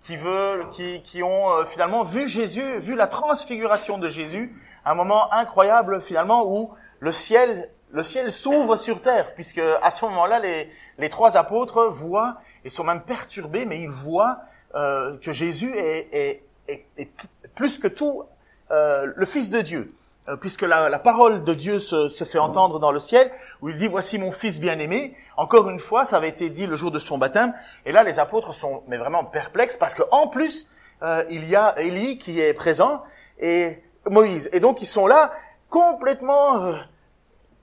[0.02, 4.54] Qui veulent, qui, qui ont finalement vu Jésus, vu la transfiguration de Jésus,
[4.84, 6.70] un moment incroyable finalement où
[7.00, 11.86] le ciel le ciel s'ouvre sur terre, puisque à ce moment-là, les, les trois apôtres
[11.86, 14.40] voient et sont même perturbés, mais ils voient
[14.74, 17.08] euh, que Jésus est, est, est,
[17.54, 18.24] plus que tout
[18.72, 19.94] euh, le Fils de Dieu,
[20.28, 23.30] euh, puisque la, la, parole de Dieu se, se, fait entendre dans le ciel,
[23.62, 25.16] où il dit voici mon Fils bien-aimé.
[25.36, 27.54] Encore une fois, ça avait été dit le jour de son baptême,
[27.86, 30.68] et là les apôtres sont mais vraiment perplexes parce qu'en plus
[31.04, 33.04] euh, il y a Élie qui est présent
[33.38, 35.30] et Moïse, et donc ils sont là
[35.70, 36.74] complètement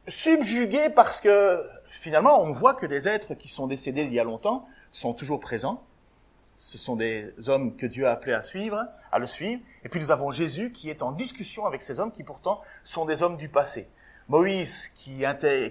[0.08, 4.24] subjugués parce que finalement, on voit que des êtres qui sont décédés il y a
[4.24, 5.84] longtemps sont toujours présents.
[6.56, 9.62] Ce sont des hommes que Dieu a appelés à suivre, à le suivre.
[9.84, 13.06] Et puis nous avons Jésus qui est en discussion avec ces hommes qui pourtant sont
[13.06, 13.88] des hommes du passé.
[14.28, 15.24] Moïse qui,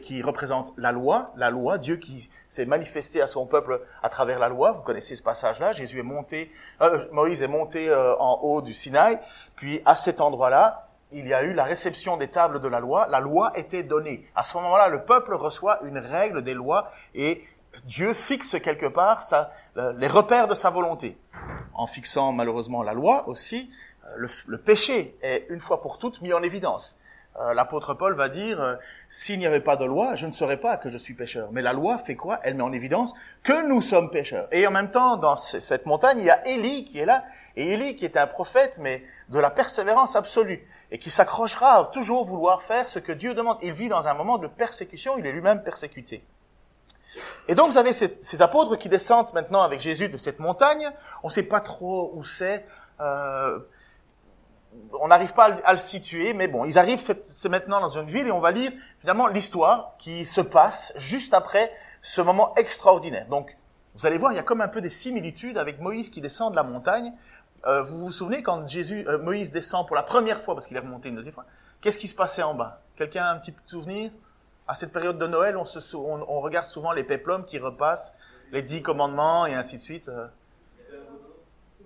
[0.03, 4.39] qui représente la loi, la loi, Dieu qui s'est manifesté à son peuple à travers
[4.39, 4.73] la loi.
[4.73, 5.73] Vous connaissez ce passage-là.
[5.73, 6.51] Jésus est monté,
[6.83, 9.19] euh, Moïse est monté euh, en haut du Sinaï.
[9.57, 13.07] Puis à cet endroit-là, il y a eu la réception des tables de la loi,
[13.09, 14.29] la loi était donnée.
[14.35, 17.45] À ce moment-là, le peuple reçoit une règle des lois et
[17.85, 19.23] Dieu fixe quelque part
[19.97, 21.17] les repères de sa volonté.
[21.75, 23.71] En fixant malheureusement la loi aussi,
[24.07, 27.00] euh, le péché est une fois pour toutes mis en évidence.
[27.41, 28.75] Euh, L'apôtre Paul va dire, euh,
[29.09, 31.49] s'il n'y avait pas de loi, je ne saurais pas que je suis pécheur.
[31.53, 32.39] Mais la loi fait quoi?
[32.43, 34.47] Elle met en évidence que nous sommes pécheurs.
[34.53, 37.25] Et en même temps, dans cette montagne, il y a Élie qui est là,
[37.57, 41.85] et Élie qui est un prophète, mais de la persévérance absolue et qui s'accrochera à
[41.87, 43.59] toujours vouloir faire ce que Dieu demande.
[43.63, 46.23] Il vit dans un moment de persécution, il est lui-même persécuté.
[47.49, 50.91] Et donc vous avez ces, ces, apôtres qui descendent maintenant avec Jésus de cette montagne.
[51.23, 52.65] On ne sait pas trop où c'est.
[53.01, 53.59] Euh,
[55.01, 58.27] on n'arrive pas à, le situer, mais bon, ils arrivent c'est maintenant dans une ville
[58.27, 61.73] et on va lire finalement l'histoire qui se passe juste après
[62.03, 63.27] ce moment extraordinaire.
[63.29, 63.57] Donc,
[63.95, 66.53] vous allez voir, il y a comme un peu des similitudes avec Moïse qui descend
[66.53, 67.13] de la montagne.
[67.67, 70.77] Euh, vous vous souvenez quand Jésus, euh, Moïse descend pour la première fois, parce qu'il
[70.77, 71.45] est remonté une deuxième fois,
[71.81, 72.81] qu'est-ce qui se passait en bas?
[72.97, 74.11] Quelqu'un a un petit souvenir?
[74.69, 78.15] À cette période de Noël, on, se, on, on, regarde souvent les péplums qui repassent,
[78.53, 80.09] les dix commandements et ainsi de suite.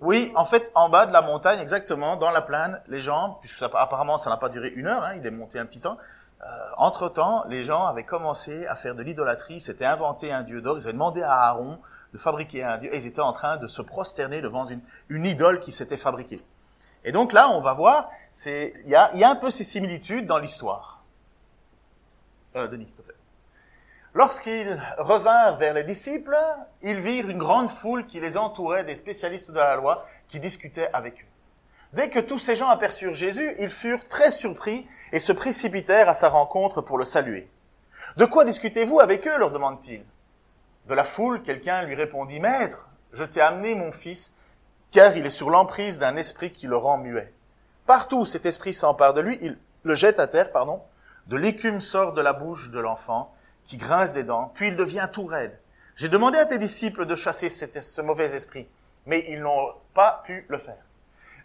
[0.01, 3.57] Oui, en fait, en bas de la montagne, exactement, dans la plaine, les gens, puisque
[3.57, 5.97] ça, apparemment ça n'a pas duré une heure, hein, il est monté un petit temps,
[6.41, 6.47] euh,
[6.77, 10.83] entre-temps, les gens avaient commencé à faire de l'idolâtrie, s'étaient inventé un dieu d'or, ils
[10.83, 11.79] avaient demandé à Aaron
[12.13, 15.25] de fabriquer un dieu, et ils étaient en train de se prosterner devant une, une
[15.25, 16.43] idole qui s'était fabriquée.
[17.03, 18.09] Et donc là, on va voir,
[18.45, 21.03] il y a, y a un peu ces similitudes dans l'histoire.
[22.55, 23.14] Euh, Denis, s'il te plaît.
[24.15, 26.37] Lorsqu'ils revinrent vers les disciples,
[26.81, 30.89] ils virent une grande foule qui les entourait des spécialistes de la loi qui discutaient
[30.93, 31.27] avec eux.
[31.91, 36.13] Dès que tous ces gens aperçurent Jésus, ils furent très surpris et se précipitèrent à
[36.13, 37.49] sa rencontre pour le saluer.
[38.15, 39.37] De quoi discutez-vous avec eux?
[39.37, 40.05] leur demande-t-il.
[40.87, 44.33] De la foule, quelqu'un lui répondit, Maître, je t'ai amené mon fils,
[44.91, 47.33] car il est sur l'emprise d'un esprit qui le rend muet.
[47.85, 50.81] Partout où cet esprit s'empare de lui, il le jette à terre, pardon.
[51.27, 53.34] De l'écume sort de la bouche de l'enfant,
[53.65, 55.59] qui grince des dents, puis il devient tout raide.
[55.95, 58.67] J'ai demandé à tes disciples de chasser ce mauvais esprit,
[59.05, 60.83] mais ils n'ont pas pu le faire.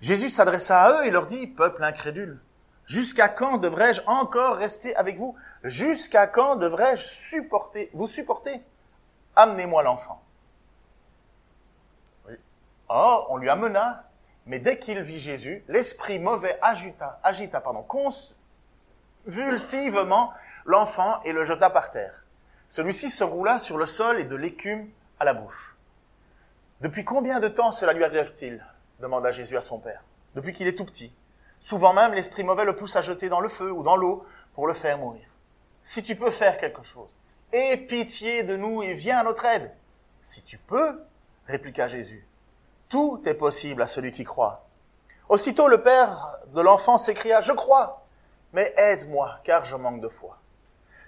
[0.00, 2.41] Jésus s'adressa à eux et leur dit, peuple incrédule,
[2.86, 5.36] jusqu'à quand devrais-je encore rester avec vous?
[5.62, 8.62] Jusqu'à quand devrais-je supporter, vous supporter?
[9.37, 10.22] Amenez-moi l'enfant.
[12.88, 14.11] Or, on lui amena,
[14.46, 17.87] mais dès qu'il vit Jésus, l'esprit mauvais agita, agita pardon,
[19.25, 20.32] convulsivement
[20.65, 22.25] l'enfant et le jeta par terre.
[22.69, 25.77] Celui-ci se roula sur le sol et de l'écume à la bouche.
[26.81, 28.65] Depuis combien de temps cela lui arrive-t-il?
[29.01, 30.03] demanda Jésus à son père.
[30.35, 31.12] Depuis qu'il est tout petit.
[31.59, 34.25] Souvent même, l'esprit mauvais le pousse à jeter dans le feu ou dans l'eau
[34.55, 35.27] pour le faire mourir.
[35.83, 37.15] Si tu peux faire quelque chose,
[37.53, 39.73] aie pitié de nous et viens à notre aide.
[40.23, 41.03] Si tu peux,
[41.47, 42.27] répliqua Jésus.
[42.89, 44.67] Tout est possible à celui qui croit.
[45.29, 48.05] Aussitôt le père de l'enfant s'écria, Je crois,
[48.53, 50.39] mais aide-moi, car je manque de foi.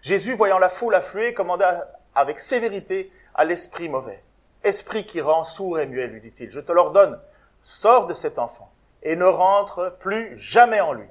[0.03, 4.23] Jésus, voyant la foule affluer, commanda avec sévérité à l'esprit mauvais.
[4.65, 7.19] Esprit qui rend sourd et muet, lui dit-il, je te l'ordonne,
[7.63, 8.71] sors de cet enfant
[9.03, 11.09] et ne rentre plus jamais en lui.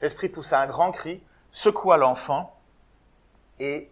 [0.00, 2.58] L'esprit poussa un grand cri, secoua l'enfant
[3.58, 3.90] et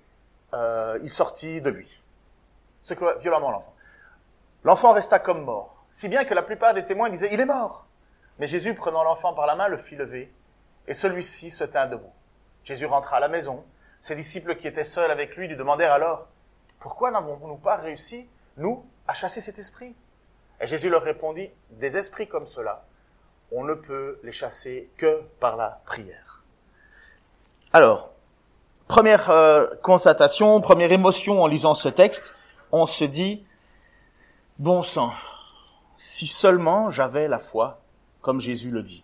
[0.52, 2.02] euh, il sortit de lui.
[2.82, 3.74] Secoua violemment l'enfant.
[4.64, 7.86] L'enfant resta comme mort, si bien que la plupart des témoins disaient, il est mort.
[8.38, 10.32] Mais Jésus, prenant l'enfant par la main, le fit lever,
[10.86, 12.12] et celui-ci se tint debout.
[12.64, 13.64] Jésus rentra à la maison.
[14.04, 16.26] Ses disciples qui étaient seuls avec lui lui demandèrent alors,
[16.78, 18.26] pourquoi n'avons-nous pas réussi,
[18.58, 19.96] nous, à chasser cet esprit?
[20.60, 22.84] Et Jésus leur répondit, des esprits comme cela,
[23.50, 26.42] on ne peut les chasser que par la prière.
[27.72, 28.10] Alors,
[28.88, 32.34] première euh, constatation, première émotion en lisant ce texte,
[32.72, 33.46] on se dit,
[34.58, 35.14] bon sang,
[35.96, 37.80] si seulement j'avais la foi,
[38.20, 39.02] comme Jésus le dit.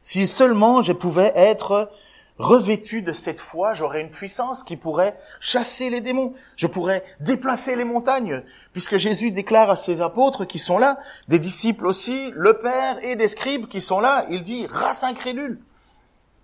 [0.00, 1.90] Si seulement je pouvais être
[2.38, 6.34] revêtu de cette foi, j'aurais une puissance qui pourrait chasser les démons.
[6.56, 8.42] Je pourrais déplacer les montagnes,
[8.72, 10.98] puisque Jésus déclare à ses apôtres qui sont là,
[11.28, 15.60] des disciples aussi, le Père et des scribes qui sont là, il dit race incrédule.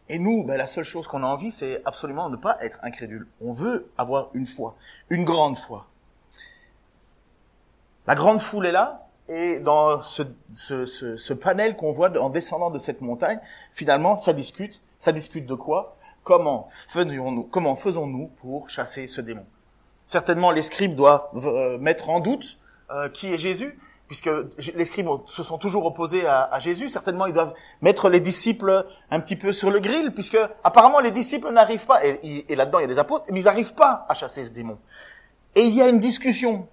[0.08, 3.26] Et nous, ben, la seule chose qu'on a envie, c'est absolument ne pas être incrédule.
[3.40, 4.76] On veut avoir une foi,
[5.10, 5.86] une grande foi.
[8.06, 10.22] La grande foule est là, et dans ce,
[10.52, 13.38] ce, ce, ce panel qu'on voit en descendant de cette montagne,
[13.72, 15.96] finalement, ça discute ça discute de quoi?
[16.22, 19.44] Comment faisons-nous pour chasser ce démon?
[20.06, 22.60] Certainement, les scribes doivent euh, mettre en doute
[22.92, 23.76] euh, qui est Jésus,
[24.06, 24.30] puisque
[24.76, 26.88] les scribes se sont toujours opposés à, Jésus.
[26.88, 31.10] Certainement, ils doivent mettre les disciples un petit peu sur le grill, puisque apparemment les
[31.10, 34.06] disciples n'arrivent pas, et, et là-dedans il y a des apôtres, mais ils n'arrivent pas
[34.08, 34.78] à chasser ce démon.
[35.56, 36.68] Et il y a une discussion.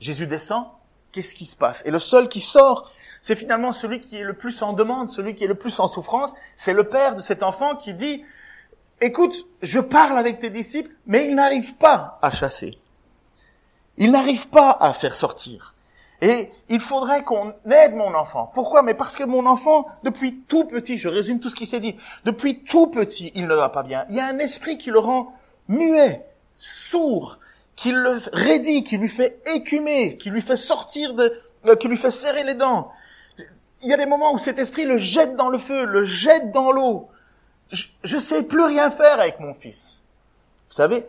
[0.00, 0.68] Jésus descend,
[1.12, 1.82] qu'est-ce qui se passe?
[1.84, 2.90] Et le seul qui sort
[3.24, 5.88] c'est finalement celui qui est le plus en demande, celui qui est le plus en
[5.88, 6.34] souffrance.
[6.56, 8.22] C'est le père de cet enfant qui dit,
[9.00, 12.78] écoute, je parle avec tes disciples, mais ils n'arrivent pas à chasser.
[13.96, 15.74] Ils n'arrivent pas à faire sortir.
[16.20, 18.50] Et il faudrait qu'on aide mon enfant.
[18.52, 18.82] Pourquoi?
[18.82, 21.96] Mais parce que mon enfant, depuis tout petit, je résume tout ce qui s'est dit,
[22.26, 24.04] depuis tout petit, il ne va pas bien.
[24.10, 25.32] Il y a un esprit qui le rend
[25.68, 27.38] muet, sourd,
[27.74, 31.32] qui le raidit, qui lui fait écumer, qui lui fait sortir de,
[31.64, 32.92] euh, qui lui fait serrer les dents
[33.84, 36.50] il y a des moments où cet esprit le jette dans le feu, le jette
[36.50, 37.10] dans l'eau.
[37.70, 40.02] Je ne sais plus rien faire avec mon fils.
[40.68, 41.06] Vous savez,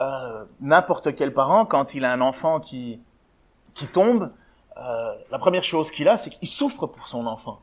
[0.00, 3.00] euh, n'importe quel parent, quand il a un enfant qui,
[3.74, 4.32] qui tombe,
[4.76, 7.60] euh, la première chose qu'il a, c'est qu'il souffre pour son enfant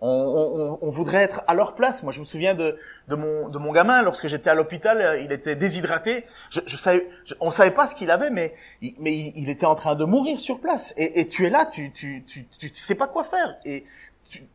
[0.00, 2.02] on, on, on, voudrait être à leur place.
[2.02, 2.78] Moi, je me souviens de,
[3.08, 6.26] de, mon, de mon gamin, lorsque j'étais à l'hôpital, euh, il était déshydraté.
[6.50, 7.08] Je, je savais,
[7.40, 8.54] on savait pas ce qu'il avait, mais,
[8.98, 10.92] mais il, était en train de mourir sur place.
[10.96, 13.56] Et, et tu es là, tu, tu, tu, tu, sais pas quoi faire.
[13.64, 13.86] Et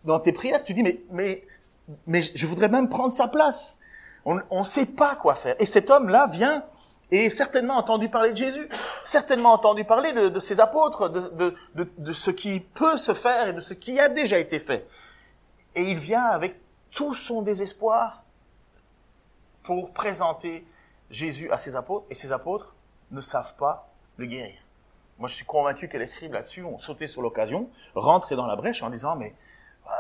[0.06, 1.44] dans tes prières, tu dis, mais, mais,
[2.06, 3.80] mais je voudrais même prendre sa place.
[4.26, 5.56] On ne sait pas quoi faire.
[5.58, 6.64] Et cet homme-là vient
[7.10, 8.70] et certainement entendu parler de Jésus,
[9.04, 13.50] certainement entendu parler de, de ses apôtres, de, de, de ce qui peut se faire
[13.50, 14.88] et de ce qui a déjà été fait.
[15.76, 16.60] Et il vient avec
[16.92, 18.24] tout son désespoir
[19.64, 20.66] pour présenter
[21.10, 22.76] Jésus à ses apôtres, et ses apôtres
[23.12, 24.58] ne savent pas le guérir.
[25.20, 28.56] Moi, je suis convaincu que les scribes là-dessus ont sauté sur l'occasion, rentré dans la
[28.56, 29.36] brèche en disant, mais
[29.88, 29.92] euh,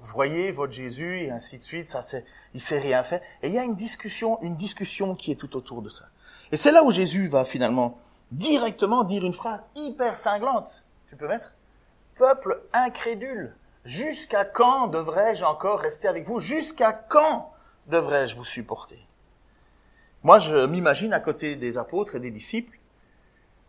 [0.00, 2.24] voyez votre Jésus et ainsi de suite, ça c'est,
[2.54, 3.22] il sait rien fait.
[3.42, 6.06] Et il y a une discussion, une discussion qui est tout autour de ça.
[6.52, 7.98] Et c'est là où Jésus va finalement
[8.32, 10.84] directement dire une phrase hyper cinglante.
[11.08, 11.52] Tu peux mettre
[12.16, 13.54] Peuple incrédule.
[13.86, 16.40] Jusqu'à quand devrais-je encore rester avec vous?
[16.40, 17.52] Jusqu'à quand
[17.86, 18.98] devrais-je vous supporter?
[20.24, 22.80] Moi, je m'imagine à côté des apôtres et des disciples,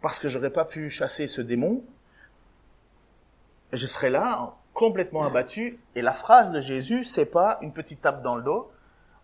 [0.01, 1.83] parce que j'aurais pas pu chasser ce démon,
[3.73, 8.23] je serais là, complètement abattu, et la phrase de Jésus, c'est pas une petite tape
[8.23, 8.71] dans le dos,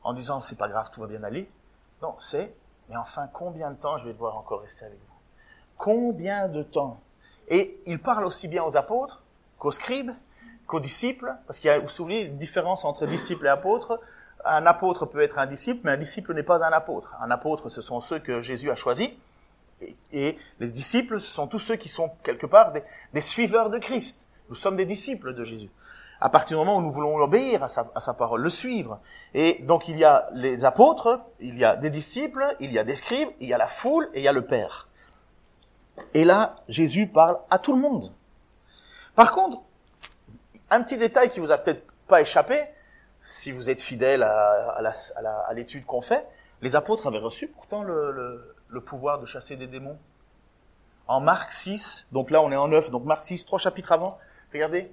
[0.03, 1.49] en disant c'est pas grave, tout va bien aller.
[2.03, 2.53] Non, c'est,
[2.89, 5.15] mais enfin, combien de temps je vais devoir encore rester avec vous?
[5.75, 6.99] Combien de temps?
[7.47, 9.23] Et il parle aussi bien aux apôtres
[9.57, 10.11] qu'aux scribes,
[10.67, 13.99] qu'aux disciples, parce qu'il y a, vous souvenez, une différence entre disciple et apôtre.
[14.45, 17.15] Un apôtre peut être un disciple, mais un disciple n'est pas un apôtre.
[17.21, 19.09] Un apôtre, ce sont ceux que Jésus a choisis,
[20.11, 23.77] et, les disciples, ce sont tous ceux qui sont quelque part des, des, suiveurs de
[23.77, 24.27] Christ.
[24.49, 25.69] Nous sommes des disciples de Jésus.
[26.21, 28.99] À partir du moment où nous voulons obéir à sa, à sa parole, le suivre.
[29.33, 32.83] Et donc il y a les apôtres, il y a des disciples, il y a
[32.83, 34.87] des scribes, il y a la foule et il y a le Père.
[36.13, 38.13] Et là, Jésus parle à tout le monde.
[39.15, 39.61] Par contre,
[40.73, 42.65] un petit détail qui vous a peut-être pas échappé,
[43.21, 46.27] si vous êtes fidèle à, l'étude qu'on fait,
[46.61, 49.97] les apôtres avaient reçu pourtant le, pouvoir de chasser des démons.
[51.07, 54.17] En Marc 6, donc là on est en 9, donc Marc 6, trois chapitres avant,
[54.51, 54.91] regardez.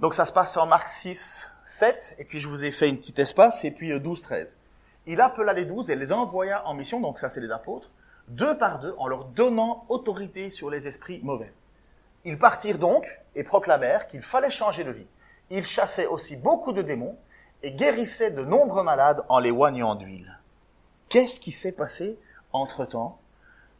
[0.00, 2.96] Donc ça se passe en Marc 6, 7, et puis je vous ai fait une
[2.96, 4.58] petite espace, et puis 12, euh, 13.
[5.06, 7.90] Il appela les douze et les envoya en mission, donc ça c'est les apôtres,
[8.28, 11.52] deux par deux, en leur donnant autorité sur les esprits mauvais.
[12.24, 15.06] Ils partirent donc et proclamèrent qu'il fallait changer de vie.
[15.50, 17.16] Ils chassaient aussi beaucoup de démons
[17.62, 20.38] et guérissaient de nombreux malades en les oignant d'huile.
[21.08, 22.18] Qu'est-ce qui s'est passé
[22.52, 23.18] entre-temps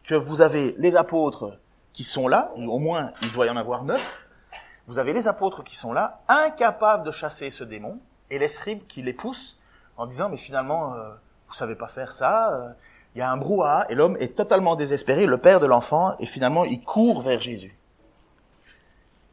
[0.03, 1.59] que vous avez les apôtres
[1.93, 4.27] qui sont là, et au moins il doit y en avoir neuf,
[4.87, 7.99] vous avez les apôtres qui sont là, incapables de chasser ce démon,
[8.31, 9.59] et les scribes qui les poussent
[9.97, 11.11] en disant mais finalement euh,
[11.49, 12.73] vous savez pas faire ça, euh,
[13.15, 16.27] il y a un brouhaha et l'homme est totalement désespéré, le père de l'enfant, et
[16.27, 17.79] finalement il court vers Jésus.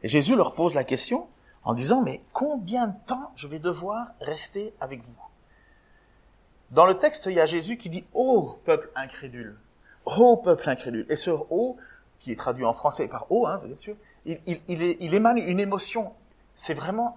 [0.02, 1.28] Et Jésus leur pose la question
[1.64, 5.16] en disant mais combien de temps je vais devoir rester avec vous?
[6.70, 9.58] Dans le texte il y a Jésus qui dit ô peuple incrédule,
[10.04, 11.76] ô peuple incrédule, et ce ô
[12.18, 15.58] qui est traduit en français par ô, hein, bien sûr, il, il, il émane une
[15.58, 16.12] émotion.
[16.54, 17.16] C'est vraiment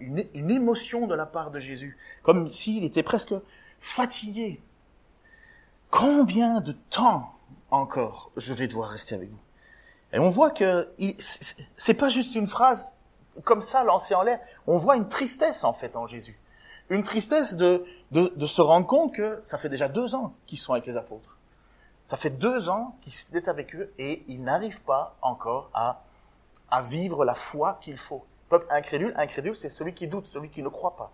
[0.00, 3.34] une, émotion de la part de Jésus, comme s'il était presque
[3.80, 4.60] fatigué.
[5.90, 7.34] Combien de temps
[7.70, 9.38] encore je vais devoir rester avec vous?
[10.14, 10.88] Et on voit que
[11.76, 12.92] c'est pas juste une phrase
[13.42, 14.38] comme ça lancée en l'air.
[14.68, 16.38] On voit une tristesse en fait en Jésus,
[16.88, 20.72] une tristesse de, de, se rendre compte que ça fait déjà deux ans qu'ils sont
[20.72, 21.36] avec les apôtres.
[22.04, 26.04] Ça fait deux ans qu'il est avec eux et ils n'arrivent pas encore à,
[26.70, 28.24] à vivre la foi qu'il faut.
[28.50, 31.12] Peuple incrédule, incrédule, c'est celui qui doute, celui qui ne croit pas.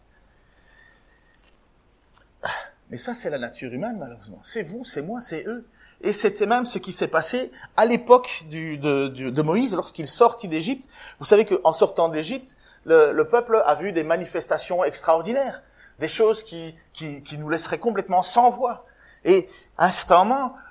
[2.91, 4.41] Mais ça, c'est la nature humaine, malheureusement.
[4.43, 5.67] C'est vous, c'est moi, c'est eux.
[6.03, 8.77] Et c'était même ce qui s'est passé à l'époque de,
[9.09, 10.89] de, Moïse, lorsqu'il sortit d'Égypte.
[11.19, 15.63] Vous savez qu'en sortant d'Égypte, le, peuple a vu des manifestations extraordinaires,
[15.99, 18.87] des choses qui, qui, qui nous laisseraient complètement sans voix.
[19.25, 19.91] Et à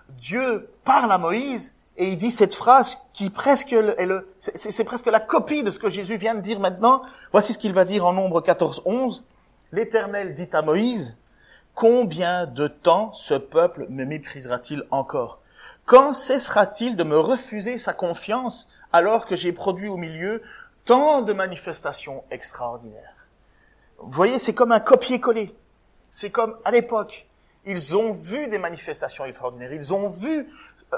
[0.10, 5.08] Dieu parle à Moïse et il dit cette phrase qui presque est le, c'est presque
[5.08, 7.02] la copie de ce que Jésus vient de dire maintenant.
[7.34, 9.26] Voici ce qu'il va dire en nombre 14, 11.
[9.74, 11.18] L'Éternel dit à Moïse,
[11.80, 15.40] combien de temps ce peuple me méprisera-t-il encore?
[15.86, 20.44] Quand cessera-t-il de me refuser sa confiance alors que j'ai produit au milieu
[20.84, 23.16] tant de manifestations extraordinaires?
[23.98, 25.56] Vous voyez, c'est comme un copier-coller.
[26.12, 27.28] C'est comme à l'époque.
[27.66, 29.72] Ils ont vu des manifestations extraordinaires.
[29.72, 30.50] Ils ont vu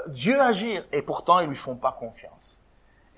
[0.08, 2.58] Dieu agir et pourtant ils lui font pas confiance.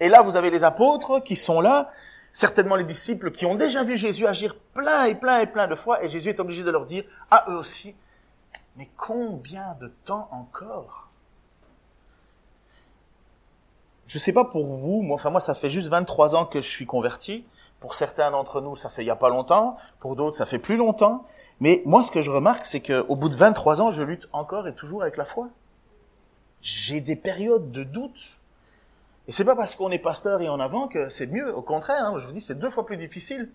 [0.01, 1.91] Et là, vous avez les apôtres qui sont là,
[2.35, 5.75] certainement les disciples qui ont déjà vu Jésus agir plein et plein et plein de
[5.75, 7.95] fois, et Jésus est obligé de leur dire à eux aussi,
[8.77, 11.09] mais combien de temps encore?
[14.07, 16.69] Je sais pas pour vous, moi, enfin moi ça fait juste 23 ans que je
[16.69, 17.47] suis converti.
[17.81, 19.79] Pour certains d'entre nous, ça fait il y a pas longtemps.
[19.99, 21.25] Pour d'autres, ça fait plus longtemps.
[21.61, 24.69] Mais moi, ce que je remarque, c'est qu'au bout de 23 ans, je lutte encore
[24.69, 25.49] et toujours avec la foi
[26.65, 28.41] j'ai des périodes de doute.
[29.27, 31.55] Et c'est pas parce qu'on est pasteur et en avant que c'est mieux.
[31.55, 33.51] Au contraire, hein, je vous dis, c'est deux fois plus difficile.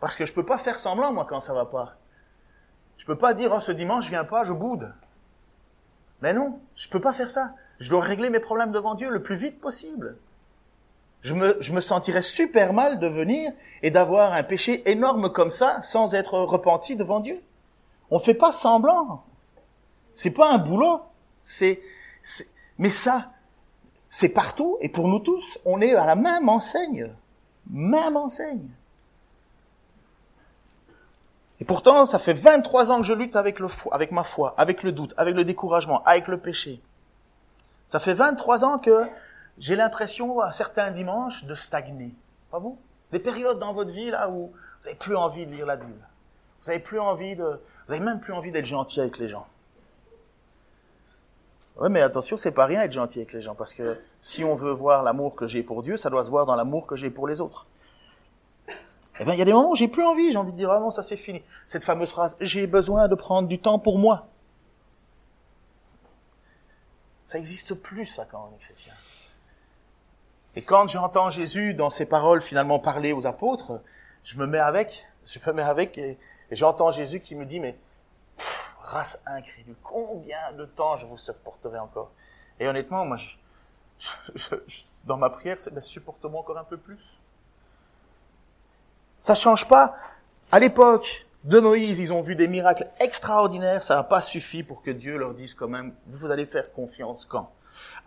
[0.00, 1.96] Parce que je peux pas faire semblant, moi, quand ça va pas.
[2.98, 4.92] Je peux pas dire, oh, ce dimanche, je viens pas, je boude.
[6.20, 7.54] Mais non, je peux pas faire ça.
[7.78, 10.16] Je dois régler mes problèmes devant Dieu le plus vite possible.
[11.22, 13.52] Je me, je me sentirais super mal de venir
[13.82, 17.40] et d'avoir un péché énorme comme ça sans être repenti devant Dieu.
[18.10, 19.24] On fait pas semblant.
[20.14, 21.00] C'est pas un boulot.
[21.42, 21.80] C'est,
[22.78, 23.32] mais ça,
[24.14, 27.10] c'est partout et pour nous tous, on est à la même enseigne.
[27.68, 28.68] Même enseigne.
[31.58, 34.84] Et pourtant, ça fait 23 ans que je lutte avec, le, avec ma foi, avec
[34.84, 36.80] le doute, avec le découragement, avec le péché.
[37.88, 39.04] Ça fait 23 ans que
[39.58, 42.14] j'ai l'impression, à certains dimanches, de stagner.
[42.52, 42.78] Pas vous?
[43.10, 46.08] Des périodes dans votre vie là où vous n'avez plus envie de lire la Bible.
[46.62, 49.48] Vous n'avez plus envie de, vous avez même plus envie d'être gentil avec les gens.
[51.76, 54.54] Oui, mais attention, c'est pas rien être gentil avec les gens, parce que si on
[54.54, 57.10] veut voir l'amour que j'ai pour Dieu, ça doit se voir dans l'amour que j'ai
[57.10, 57.66] pour les autres.
[59.20, 60.70] Eh bien, il y a des moments où j'ai plus envie, j'ai envie de dire,
[60.70, 61.42] ah non, ça c'est fini.
[61.66, 64.26] Cette fameuse phrase, j'ai besoin de prendre du temps pour moi.
[67.24, 68.92] Ça existe plus, ça, quand on est chrétien.
[70.56, 73.80] Et quand j'entends Jésus, dans ses paroles, finalement parler aux apôtres,
[74.22, 76.18] je me mets avec, je me mets avec, et,
[76.50, 77.76] j'entends Jésus qui me dit, mais
[78.94, 82.12] race incrédule, combien de temps je vous supporterai encore?
[82.60, 83.16] Et honnêtement, moi,
[85.04, 87.18] dans ma prière, c'est ben, supporte-moi encore un peu plus.
[89.20, 89.96] Ça change pas.
[90.52, 94.82] À l'époque de Moïse, ils ont vu des miracles extraordinaires, ça n'a pas suffi pour
[94.82, 97.50] que Dieu leur dise quand même, vous allez faire confiance quand?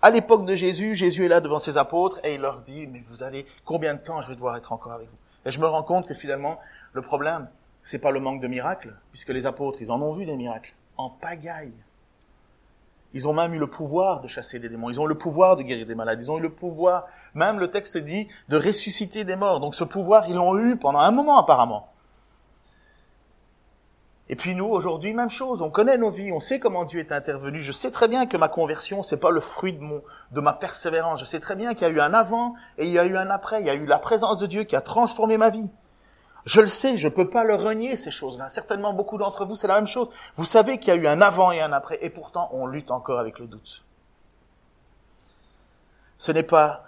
[0.02, 3.04] À l'époque de Jésus, Jésus est là devant ses apôtres et il leur dit, mais
[3.08, 5.18] vous allez, combien de temps je vais devoir être encore avec vous?
[5.46, 6.60] Et je me rends compte que finalement,
[6.94, 7.50] le problème,
[7.88, 10.76] c'est pas le manque de miracles, puisque les apôtres, ils en ont vu des miracles,
[10.98, 11.72] en pagaille.
[13.14, 15.64] Ils ont même eu le pouvoir de chasser des démons, ils ont le pouvoir de
[15.64, 19.38] guérir des malades, ils ont eu le pouvoir, même le texte dit, de ressusciter des
[19.38, 19.62] morts.
[19.62, 21.88] Donc ce pouvoir, ils l'ont eu pendant un moment apparemment.
[24.28, 25.62] Et puis nous, aujourd'hui, même chose.
[25.62, 27.64] On connaît nos vies, on sait comment Dieu est intervenu.
[27.64, 30.04] Je sais très bien que ma conversion, c'est pas le fruit de mon,
[30.34, 31.22] de ma persévérance.
[31.22, 33.16] Je sais très bien qu'il y a eu un avant et il y a eu
[33.16, 33.62] un après.
[33.62, 35.72] Il y a eu la présence de Dieu qui a transformé ma vie.
[36.48, 38.50] Je le sais, je peux pas le renier, ces choses-là.
[38.50, 40.10] Certainement, beaucoup d'entre vous, c'est la même chose.
[40.34, 42.90] Vous savez qu'il y a eu un avant et un après, et pourtant, on lutte
[42.90, 43.84] encore avec le doute.
[46.18, 46.84] Ce n'est pas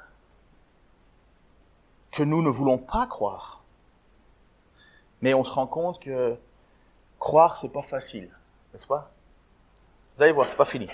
[2.11, 3.61] que nous ne voulons pas croire,
[5.21, 6.35] mais on se rend compte que
[7.19, 8.29] Croire, c'est pas facile,
[8.71, 9.11] n'est-ce pas?
[10.15, 10.87] Vous allez voir, c'est pas fini.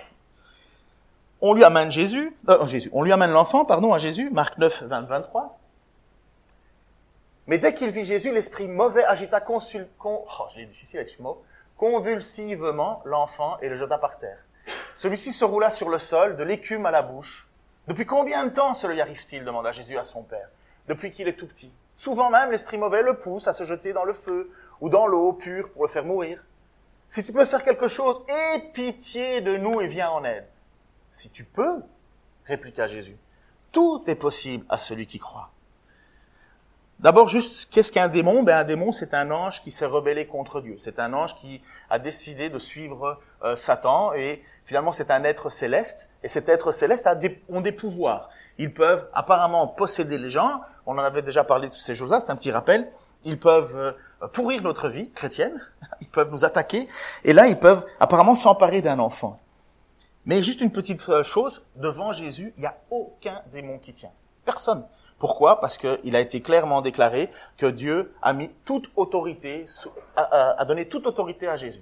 [1.39, 4.83] On lui amène Jésus, euh, Jésus, on lui amène l'enfant, pardon, à Jésus, Marc 9,
[4.83, 5.59] 20, 23.
[7.47, 11.43] Mais dès qu'il vit Jésus, l'esprit mauvais agita oh,
[11.77, 14.39] convulsivement l'enfant et le jeta par terre.
[14.95, 17.47] Celui-ci se roula sur le sol, de l'écume à la bouche.
[17.87, 20.49] Depuis combien de temps cela lui arrive-t-il demanda Jésus à son père.
[20.87, 21.71] Depuis qu'il est tout petit.
[21.93, 25.33] Souvent même, l'esprit mauvais le pousse à se jeter dans le feu ou dans l'eau
[25.33, 26.43] pure pour le faire mourir.
[27.09, 30.47] Si tu peux faire quelque chose, aie pitié de nous et viens en aide.
[31.11, 31.81] Si tu peux,
[32.45, 33.17] répliqua Jésus,
[33.71, 35.51] tout est possible à celui qui croit.
[36.99, 38.43] D'abord, juste, qu'est-ce qu'un démon?
[38.43, 40.75] Ben, un démon, c'est un ange qui s'est rebellé contre Dieu.
[40.77, 45.49] C'est un ange qui a décidé de suivre euh, Satan et finalement, c'est un être
[45.49, 46.07] céleste.
[46.23, 48.29] Et cet être céleste a des, ont des pouvoirs.
[48.57, 50.61] Ils peuvent apparemment posséder les gens.
[50.85, 52.89] On en avait déjà parlé de ces choses-là, c'est un petit rappel.
[53.25, 55.59] Ils peuvent euh, pourrir notre vie chrétienne,
[56.01, 56.87] ils peuvent nous attaquer,
[57.23, 59.39] et là, ils peuvent apparemment s'emparer d'un enfant.
[60.25, 64.11] Mais juste une petite euh, chose, devant Jésus, il n'y a aucun démon qui tient.
[64.45, 64.85] Personne.
[65.19, 65.61] Pourquoi?
[65.61, 69.65] Parce qu'il a été clairement déclaré que Dieu a mis toute autorité,
[70.15, 71.81] a, donné toute autorité à Jésus.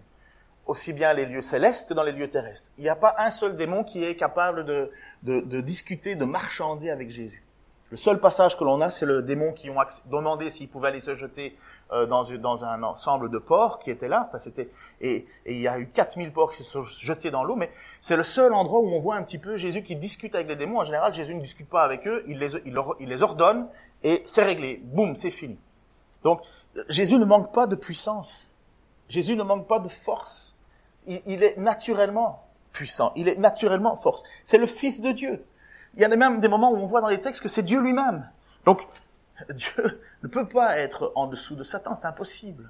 [0.65, 2.69] Aussi bien les lieux célestes que dans les lieux terrestres.
[2.77, 4.91] Il n'y a pas un seul démon qui est capable de,
[5.23, 7.42] de discuter, de marchander avec Jésus.
[7.93, 9.75] Le seul passage que l'on a, c'est le démon qui ont
[10.07, 11.55] demandé s'il pouvait aller se jeter
[11.91, 14.31] euh, dans, un ensemble de porcs qui étaient là.
[14.99, 18.17] Et, il y a eu 4000 porcs qui se sont jetés dans l'eau, mais c'est
[18.17, 20.79] le seul endroit où on voit un petit peu Jésus qui discute avec les démons.
[20.79, 23.67] En général, Jésus ne discute pas avec eux, il les, il, il les ordonne
[24.01, 24.81] et c'est réglé.
[24.83, 25.59] Boum, c'est fini.
[26.23, 26.41] Donc,
[26.89, 28.51] Jésus ne manque pas de puissance.
[29.07, 30.55] Jésus ne manque pas de force.
[31.05, 33.11] Il, il est naturellement puissant.
[33.15, 34.23] Il est naturellement force.
[34.41, 35.45] C'est le Fils de Dieu.
[35.95, 37.79] Il y a même des moments où on voit dans les textes que c'est Dieu
[37.79, 38.29] lui-même.
[38.65, 38.81] Donc,
[39.49, 42.69] Dieu ne peut pas être en dessous de Satan, c'est impossible.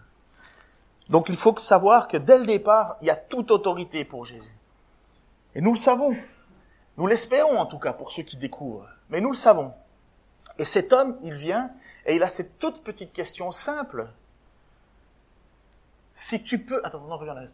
[1.09, 4.55] Donc il faut savoir que dès le départ, il y a toute autorité pour Jésus.
[5.55, 6.15] Et nous le savons.
[6.97, 8.89] Nous l'espérons en tout cas pour ceux qui découvrent.
[9.09, 9.73] Mais nous le savons.
[10.57, 11.71] Et cet homme, il vient
[12.05, 14.07] et il a cette toute petite question simple.
[16.15, 17.45] Si tu peux, attends, non, regarde,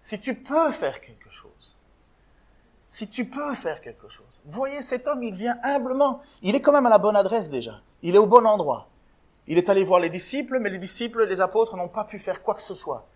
[0.00, 1.73] Si tu peux faire quelque chose,
[2.94, 4.40] si tu peux faire quelque chose.
[4.44, 6.22] Voyez, cet homme, il vient humblement.
[6.42, 7.80] Il est quand même à la bonne adresse déjà.
[8.02, 8.88] Il est au bon endroit.
[9.48, 12.40] Il est allé voir les disciples, mais les disciples, les apôtres n'ont pas pu faire
[12.40, 13.08] quoi que ce soit.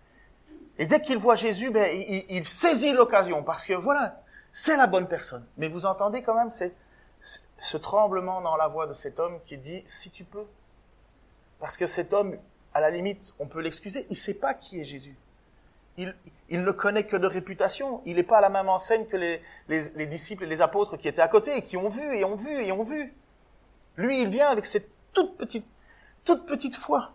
[0.79, 4.19] Et dès qu'il voit Jésus, ben, il, saisit l'occasion parce que voilà,
[4.51, 5.45] c'est la bonne personne.
[5.55, 6.51] Mais vous entendez quand même
[7.21, 10.45] ce tremblement dans la voix de cet homme qui dit si tu peux.
[11.57, 12.35] Parce que cet homme,
[12.73, 15.15] à la limite, on peut l'excuser, il ne sait pas qui est Jésus
[16.49, 18.01] il, ne connaît que de réputation.
[18.05, 21.21] Il n'est pas à la même enseigne que les, disciples et les apôtres qui étaient
[21.21, 23.13] à côté et qui ont vu et ont vu et ont vu.
[23.97, 25.65] Lui, il vient avec cette toute petite,
[26.23, 27.11] toute petite foi.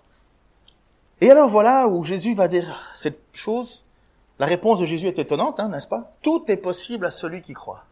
[1.20, 3.84] Et alors voilà où Jésus va dire cette chose.
[4.38, 6.12] La réponse de Jésus est étonnante, hein, n'est-ce pas?
[6.22, 7.84] Tout est possible à celui qui croit.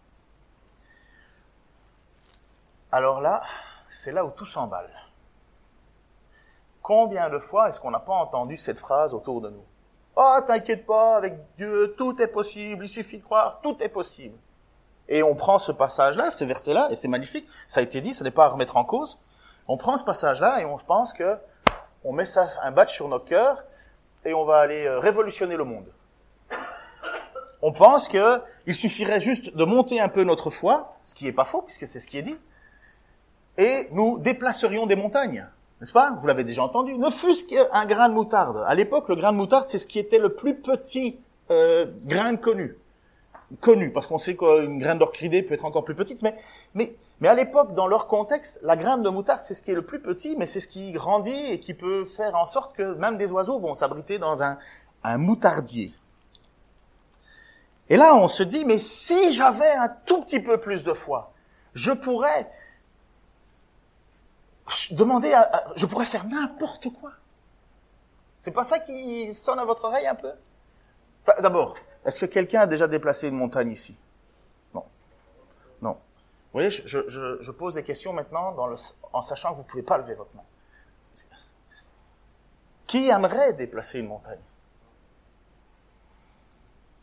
[2.91, 3.43] Alors là,
[3.91, 4.91] c'est là où tout s'emballe.
[6.83, 9.65] Combien de fois est-ce qu'on n'a pas entendu cette phrase autour de nous?
[10.15, 14.37] Oh, t'inquiète pas, avec Dieu, tout est possible, il suffit de croire, tout est possible.
[15.09, 18.23] Et on prend ce passage-là, ce verset-là, et c'est magnifique, ça a été dit, ce
[18.23, 19.19] n'est pas à remettre en cause.
[19.69, 21.37] On prend ce passage-là et on pense que
[22.05, 23.65] on met ça, un badge sur nos cœurs
[24.25, 25.87] et on va aller euh, révolutionner le monde.
[27.63, 31.33] On pense que il suffirait juste de monter un peu notre foi, ce qui est
[31.33, 32.39] pas faux puisque c'est ce qui est dit,
[33.57, 35.47] et nous déplacerions des montagnes.
[35.83, 36.17] N'est-ce pas?
[36.21, 36.97] Vous l'avez déjà entendu.
[36.97, 38.63] Ne fût-ce qu'un grain de moutarde.
[38.69, 41.19] À l'époque, le grain de moutarde, c'est ce qui était le plus petit
[41.51, 42.77] euh, grain connu.
[43.61, 46.37] Connu, parce qu'on sait qu'une graine d'orchidée peut être encore plus petite, mais,
[46.75, 49.75] mais, mais à l'époque, dans leur contexte, la graine de moutarde, c'est ce qui est
[49.75, 52.95] le plus petit, mais c'est ce qui grandit et qui peut faire en sorte que
[52.95, 54.59] même des oiseaux vont s'abriter dans un,
[55.03, 55.93] un moutardier.
[57.91, 61.33] Et là, on se dit, mais si j'avais un tout petit peu plus de foi,
[61.75, 62.49] je pourrais
[64.91, 67.13] Demandez à, je pourrais faire n'importe quoi.
[68.41, 70.33] C'est pas ça qui sonne à votre oreille un peu?
[71.41, 73.97] D'abord, est-ce que quelqu'un a déjà déplacé une montagne ici?
[74.75, 74.85] Non.
[75.81, 75.93] Non.
[75.93, 75.99] Vous
[76.53, 78.57] voyez, je, pose des questions maintenant
[79.13, 80.43] en sachant que vous ne pouvez pas lever votre main.
[82.87, 84.43] Qui aimerait déplacer une montagne?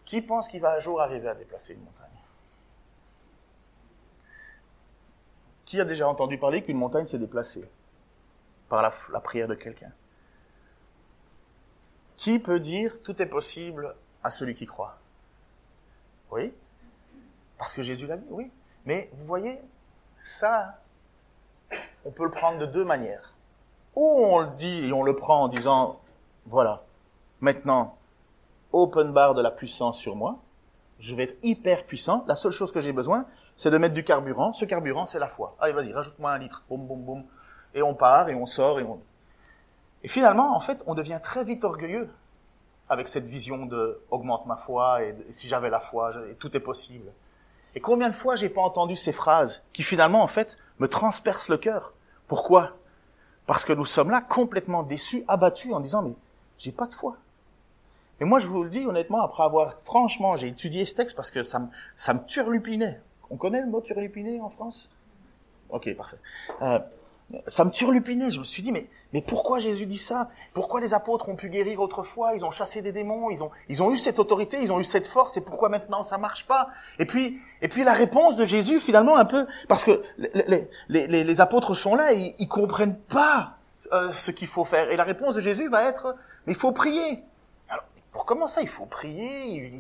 [0.06, 2.19] Qui pense qu'il va un jour arriver à déplacer une montagne?
[5.70, 7.64] Qui a déjà entendu parler qu'une montagne s'est déplacée
[8.70, 9.92] par la, prière de quelqu'un?
[12.18, 14.98] Qui peut dire tout est possible à celui qui croit?
[16.32, 16.52] Oui.
[17.60, 18.50] Parce que Jésus l'a dit, oui.
[18.86, 19.62] Mais vous voyez,
[20.24, 20.82] ça,
[22.04, 23.36] on peut le prendre de deux manières.
[23.96, 26.02] Ou on le dit et on le prend en disant,
[26.48, 26.84] voilà,
[27.42, 27.96] maintenant,
[28.72, 30.40] open bar de la puissance sur moi,
[30.98, 33.28] je vais être hyper puissant, la seule chose que j'ai besoin,
[33.60, 34.54] c'est de mettre du carburant.
[34.54, 35.58] Ce carburant, c'est la foi.
[35.60, 36.64] Allez, vas-y, rajoute-moi un litre.
[36.70, 37.26] Boum, boum, boum.
[37.74, 39.02] Et on part, et on sort, et on...
[40.02, 42.10] Et finalement, en fait, on devient très vite orgueilleux
[42.88, 47.12] avec cette vision de augmente ma foi, et, si j'avais la foi, tout est possible.
[47.76, 51.50] Et combien de fois j'ai pas entendu ces phrases qui finalement, en fait, me transpercent
[51.50, 51.94] le cœur.
[52.30, 52.78] Pourquoi?
[53.46, 56.16] Parce que nous sommes là complètement déçus, abattus, en disant, mais
[56.58, 57.18] j'ai pas de foi.
[58.22, 61.30] Et moi, je vous le dis honnêtement, après avoir, franchement, j'ai étudié ce texte parce
[61.30, 61.68] que ça me,
[61.98, 63.02] ça me turlupinait.
[63.30, 64.90] On connaît le mot turlupiner en France?
[65.70, 66.18] Ok, parfait.
[66.62, 66.80] Euh,
[67.46, 68.32] ça me turlupinait.
[68.32, 70.30] Je me suis dit, mais, mais pourquoi Jésus dit ça?
[70.54, 72.34] Pourquoi les apôtres ont pu guérir autrefois?
[72.36, 74.84] Ils ont chassé des démons, ils ont, ils ont eu cette autorité, ils ont eu
[74.84, 76.70] cette force, et pourquoi maintenant ça marche pas?
[76.98, 81.08] Et puis, et puis la réponse de Jésus, finalement, un peu, parce que les, les,
[81.08, 83.58] les, les apôtres sont là, ils, ils comprennent pas
[83.94, 84.90] euh, ce qu'il faut faire.
[84.90, 86.16] Et la réponse de Jésus va être,
[86.48, 87.24] mais il faut prier.
[87.70, 89.72] Alors, pour comment ça, il faut prier?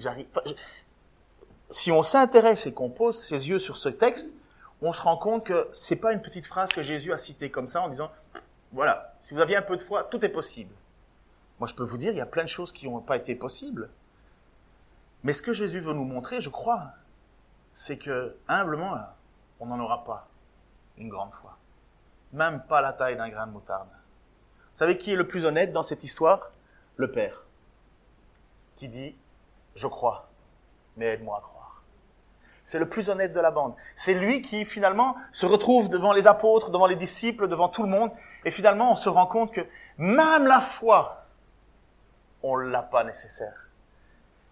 [1.69, 4.34] Si on s'intéresse et qu'on pose ses yeux sur ce texte,
[4.82, 7.67] on se rend compte que c'est pas une petite phrase que Jésus a citée comme
[7.67, 8.12] ça en disant,
[8.71, 10.73] voilà, si vous aviez un peu de foi, tout est possible.
[11.60, 13.36] Moi, je peux vous dire, il y a plein de choses qui n'ont pas été
[13.36, 13.89] possibles.
[15.23, 16.93] Mais ce que Jésus veut nous montrer, je crois,
[17.73, 18.97] c'est que, humblement,
[19.60, 20.29] on n'en aura pas
[20.97, 21.58] une grande foi.
[22.32, 23.89] Même pas la taille d'un grain de moutarde.
[23.89, 26.51] Vous savez qui est le plus honnête dans cette histoire?
[26.95, 27.43] Le Père.
[28.77, 29.17] Qui dit,
[29.75, 30.29] je crois,
[30.95, 31.59] mais aide-moi à croire.
[32.69, 33.73] C'est le plus honnête de la bande.
[33.95, 37.89] C'est lui qui finalement se retrouve devant les apôtres, devant les disciples, devant tout le
[37.89, 38.12] monde.
[38.45, 39.62] Et finalement, on se rend compte que
[39.97, 41.25] même la foi,
[42.43, 43.71] on l'a pas nécessaire.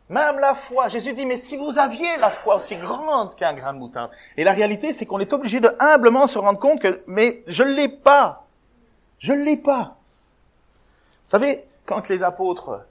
[0.10, 0.88] Même la foi.
[0.88, 4.10] Jésus dit, mais si vous aviez la foi aussi grande qu'un grain de moutarde.
[4.36, 7.62] Et la réalité, c'est qu'on est obligé de humblement se rendre compte que, mais je
[7.62, 8.48] ne l'ai pas.
[9.20, 9.96] Je ne l'ai pas.
[11.26, 12.84] Vous savez, quand les apôtres,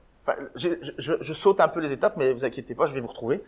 [0.54, 3.42] je, je, saute un peu les étapes, mais vous inquiétez pas, je vais vous retrouver.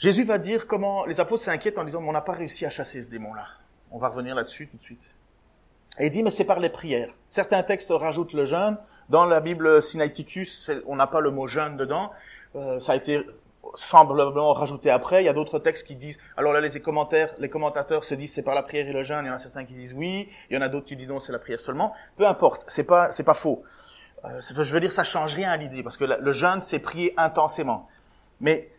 [0.00, 3.02] Jésus va dire comment les apôtres s'inquiètent en disant, on n'a pas réussi à chasser
[3.02, 3.46] ce démon-là.
[3.90, 5.14] On va revenir là-dessus tout de suite.
[5.98, 7.10] Et il dit, mais c'est par les prières.
[7.28, 8.78] Certains textes rajoutent le jeûne.
[9.10, 12.12] Dans la Bible Sinaiticus, on n'a pas le mot jeûne dedans.
[12.56, 13.26] Euh, ça a été
[13.74, 15.22] semblablement rajouté après.
[15.22, 18.32] Il y a d'autres textes qui disent, alors là, les commentaires, les commentateurs se disent
[18.32, 19.26] c'est par la prière et le jeûne.
[19.26, 20.30] Il y en a certains qui disent oui.
[20.48, 21.92] Il y en a d'autres qui disent non, c'est la prière seulement.
[22.16, 22.64] Peu importe.
[22.68, 23.62] C'est pas, c'est pas faux.
[24.24, 27.12] Euh, je veux dire, ça change rien à l'idée parce que le jeûne, c'est prier
[27.18, 27.86] intensément.
[28.40, 28.70] Mais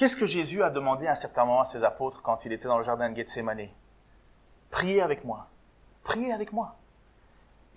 [0.00, 2.66] Qu'est-ce que Jésus a demandé à un certain moment à ses apôtres quand il était
[2.66, 3.68] dans le jardin de Gethsemane?
[4.70, 5.48] Priez avec moi.
[6.04, 6.74] Priez avec moi.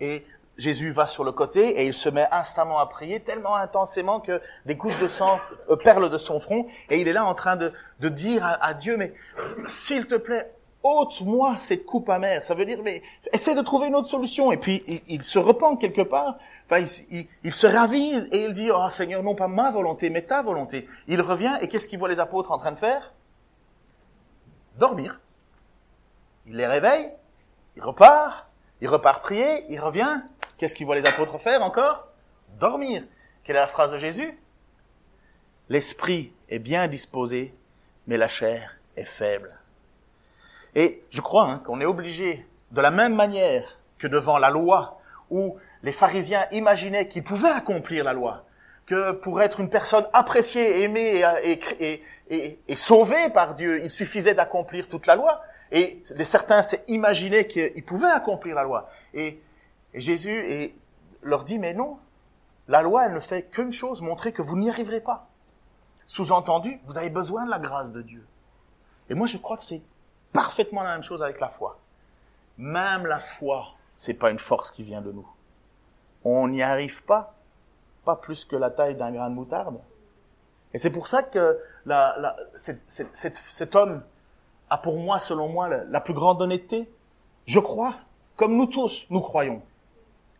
[0.00, 0.24] Et
[0.56, 4.40] Jésus va sur le côté et il se met instamment à prier tellement intensément que
[4.64, 7.56] des gouttes de sang euh, perlent de son front et il est là en train
[7.56, 9.12] de, de dire à, Dieu, mais
[9.68, 10.50] s'il te plaît,
[10.82, 12.46] ôte-moi cette coupe amère.
[12.46, 13.02] Ça veut dire, mais
[13.34, 14.50] essaie de trouver une autre solution.
[14.50, 16.38] Et puis il, se repent quelque part.
[16.78, 20.88] Il, se ravise et il dit, oh Seigneur, non pas ma volonté, mais ta volonté.
[21.08, 23.12] Il revient et qu'est-ce qu'il voit les apôtres en train de faire?
[24.76, 25.20] Dormir.
[26.46, 27.10] Il les réveille,
[27.76, 28.48] il repart,
[28.80, 30.22] il repart prier, il revient.
[30.56, 32.08] Qu'est-ce qu'il voit les apôtres faire encore?
[32.58, 33.04] Dormir.
[33.42, 34.38] Quelle est la phrase de Jésus?
[35.68, 37.54] L'esprit est bien disposé,
[38.06, 39.58] mais la chair est faible.
[40.74, 45.00] Et je crois hein, qu'on est obligé, de la même manière que devant la loi,
[45.30, 48.46] où les pharisiens imaginaient qu'ils pouvaient accomplir la loi,
[48.86, 51.22] que pour être une personne appréciée, aimée
[52.28, 55.42] et, sauvée par Dieu, il suffisait d'accomplir toute la loi.
[55.70, 58.88] Et certains s'imaginaient qu'ils pouvaient accomplir la loi.
[59.12, 59.40] Et,
[59.92, 60.72] Jésus
[61.22, 61.98] leur dit, mais non,
[62.66, 65.28] la loi, elle ne fait qu'une chose, montrer que vous n'y arriverez pas.
[66.06, 68.26] Sous-entendu, vous avez besoin de la grâce de Dieu.
[69.10, 69.82] Et moi, je crois que c'est
[70.32, 71.78] parfaitement la même chose avec la foi.
[72.56, 75.28] Même la foi, c'est pas une force qui vient de nous.
[76.24, 77.34] On n'y arrive pas,
[78.04, 79.78] pas plus que la taille d'un grain de moutarde.
[80.72, 84.02] Et c'est pour ça que la, cet homme
[84.70, 86.90] a pour moi, selon moi, la, plus grande honnêteté.
[87.46, 87.94] Je crois,
[88.36, 89.62] comme nous tous, nous croyons.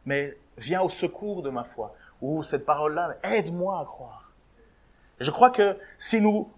[0.07, 1.94] Mais viens au secours de ma foi.
[2.20, 4.33] Ou cette parole-là, aide-moi à croire.
[5.20, 6.49] Et je crois que si nous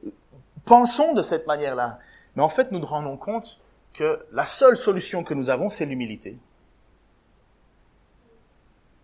[0.64, 1.98] pensons de cette manière-là,
[2.34, 3.60] mais en fait, nous nous rendons compte
[3.92, 6.38] que la seule solution que nous avons, c'est l'humilité.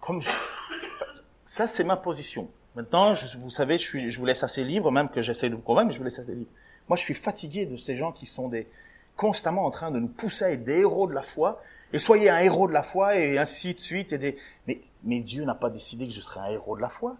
[0.02, 0.20] Comme
[1.44, 2.50] ça, c'est ma position.
[2.74, 5.54] Maintenant, je, vous savez, je, suis, je vous laisse assez libre, même que j'essaie de
[5.54, 6.50] vous convaincre, mais je vous laisse assez libre.
[6.88, 8.66] Moi, je suis fatigué de ces gens qui sont des,
[9.16, 11.62] constamment en train de nous pousser à être des héros de la foi,
[11.92, 14.36] et soyez un héros de la foi, et ainsi de suite, et des,
[14.66, 17.16] mais, mais Dieu n'a pas décidé que je serais un héros de la foi.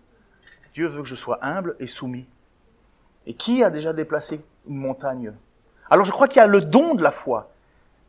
[0.75, 2.27] Dieu veut que je sois humble et soumis.
[3.27, 5.33] Et qui a déjà déplacé une montagne?
[5.89, 7.53] Alors je crois qu'il y a le don de la foi.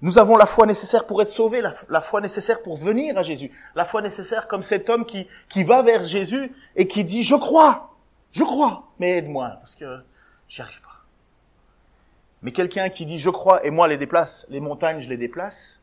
[0.03, 3.51] Nous avons la foi nécessaire pour être sauvés, la, foi nécessaire pour venir à Jésus,
[3.73, 7.35] la foi nécessaire comme cet homme qui, qui va vers Jésus et qui dit, je
[7.35, 7.95] crois,
[8.33, 10.03] je crois, mais aide-moi, parce que
[10.49, 11.05] j'y arrive pas.
[12.41, 15.79] Mais quelqu'un qui dit, je crois, et moi les déplace, les montagnes, je les déplace,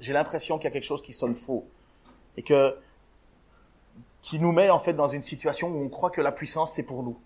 [0.00, 1.68] j'ai l'impression qu'il y a quelque chose qui sonne faux.
[2.36, 2.76] Et que,
[4.22, 6.82] qui nous met en fait dans une situation où on croit que la puissance c'est
[6.82, 7.16] pour nous.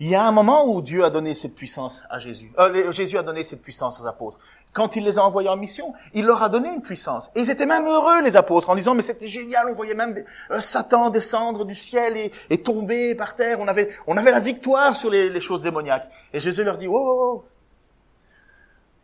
[0.00, 2.52] Il y a un moment où Dieu a donné cette puissance à Jésus.
[2.58, 4.38] Euh, Jésus a donné cette puissance aux apôtres.
[4.72, 7.30] Quand il les a envoyés en mission, il leur a donné une puissance.
[7.34, 10.16] Et ils étaient même heureux, les apôtres, en disant, mais c'était génial, on voyait même
[10.52, 12.16] euh, Satan descendre du ciel
[12.48, 13.58] et, tomber par terre.
[13.60, 16.08] On avait, on avait la victoire sur les, les choses démoniaques.
[16.32, 17.44] Et Jésus leur dit, oh, oh, oh,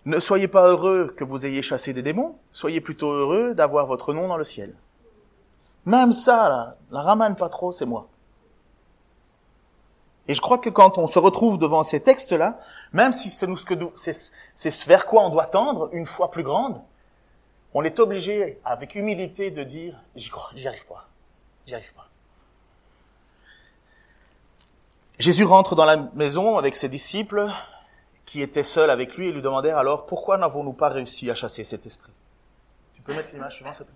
[0.05, 4.15] ne soyez pas heureux que vous ayez chassé des démons, soyez plutôt heureux d'avoir votre
[4.15, 4.73] nom dans le ciel.
[5.85, 8.09] Même ça, là, la ramène pas trop, c'est moi.
[10.29, 12.59] Et je crois que quand on se retrouve devant ces textes-là,
[12.93, 16.81] même si c'est ce vers quoi on doit tendre, une foi plus grande,
[17.75, 21.09] on est obligé, avec humilité, de dire j'y crois, j'y arrive pas,
[21.67, 22.09] j'y arrive pas.
[25.19, 27.47] Jésus rentre dans la maison avec ses disciples,
[28.25, 31.63] qui étaient seuls avec lui, et lui demandèrent alors pourquoi n'avons-nous pas réussi à chasser
[31.63, 32.13] cet esprit?
[32.95, 33.87] Tu peux mettre l'image suivante, s'il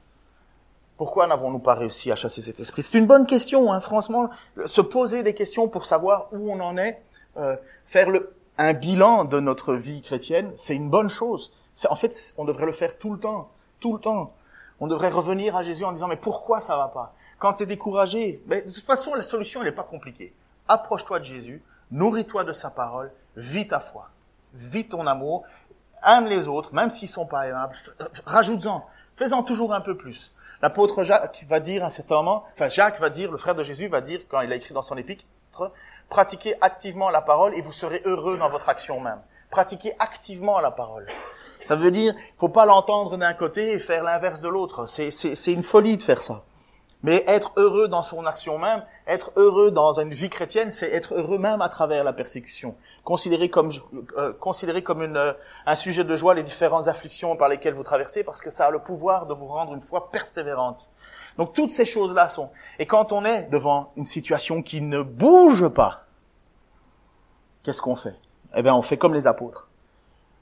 [1.00, 2.82] pourquoi n'avons-nous pas réussi à chasser cet esprit?
[2.82, 4.28] C'est une bonne question, hein, franchement.
[4.66, 7.00] Se poser des questions pour savoir où on en est,
[7.38, 11.52] euh, faire le, un bilan de notre vie chrétienne, c'est une bonne chose.
[11.88, 13.48] En fait, on devrait le faire tout le temps,
[13.80, 14.34] tout le temps.
[14.78, 17.14] On devrait revenir à Jésus en disant mais pourquoi ça va pas?
[17.38, 20.34] Quand tu es découragé, mais de toute façon la solution elle n'est pas compliquée.
[20.68, 24.10] Approche-toi de Jésus, nourris-toi de sa parole, vis ta foi,
[24.52, 25.44] vis ton amour,
[26.06, 27.74] aime les autres, même s'ils sont pas aimables,
[28.26, 28.84] rajoute-en,
[29.16, 30.34] fais-en toujours un peu plus.
[30.62, 33.88] L'apôtre Jacques va dire à cet moment, enfin Jacques va dire, le frère de Jésus
[33.88, 35.24] va dire, quand il a écrit dans son épître,
[36.08, 39.20] pratiquez activement la parole et vous serez heureux dans votre action même.
[39.50, 41.06] Pratiquez activement la parole.
[41.66, 44.86] Ça veut dire, faut pas l'entendre d'un côté et faire l'inverse de l'autre.
[44.86, 46.42] C'est une folie de faire ça.
[47.02, 51.14] Mais être heureux dans son action même, être heureux dans une vie chrétienne, c'est être
[51.14, 52.74] heureux même à travers la persécution.
[53.04, 53.70] Considérer comme,
[54.18, 55.32] euh, considérer comme une, euh,
[55.64, 58.70] un sujet de joie les différentes afflictions par lesquelles vous traversez, parce que ça a
[58.70, 60.90] le pouvoir de vous rendre une foi persévérante.
[61.38, 62.50] Donc toutes ces choses-là sont.
[62.78, 66.04] Et quand on est devant une situation qui ne bouge pas,
[67.62, 68.16] qu'est-ce qu'on fait?
[68.54, 69.70] Eh bien, on fait comme les apôtres.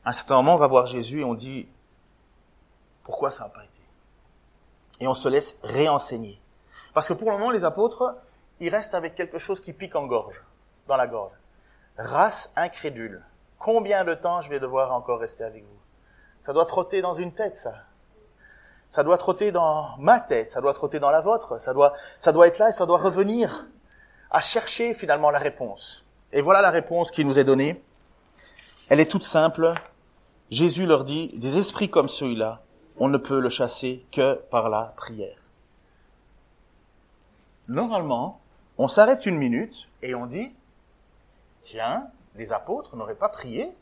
[0.04, 1.68] À un certain moment, on va voir Jésus et on dit,
[3.04, 3.80] pourquoi ça n'a pas été?
[5.00, 6.40] Et on se laisse réenseigner.
[6.94, 8.16] Parce que pour le moment, les apôtres,
[8.60, 10.42] ils restent avec quelque chose qui pique en gorge,
[10.86, 11.32] dans la gorge.
[11.96, 13.22] Race incrédule.
[13.58, 15.78] Combien de temps je vais devoir encore rester avec vous?
[16.40, 17.74] Ça doit trotter dans une tête, ça.
[18.88, 22.32] Ça doit trotter dans ma tête, ça doit trotter dans la vôtre, ça doit, ça
[22.32, 23.66] doit être là et ça doit revenir
[24.30, 26.06] à chercher finalement la réponse.
[26.32, 27.82] Et voilà la réponse qui nous est donnée.
[28.88, 29.74] Elle est toute simple.
[30.50, 32.62] Jésus leur dit, des esprits comme celui-là,
[32.96, 35.47] on ne peut le chasser que par la prière
[37.68, 38.40] normalement,
[38.78, 40.54] on s'arrête une minute et on dit,
[41.60, 43.72] tiens, les apôtres n'auraient pas prié.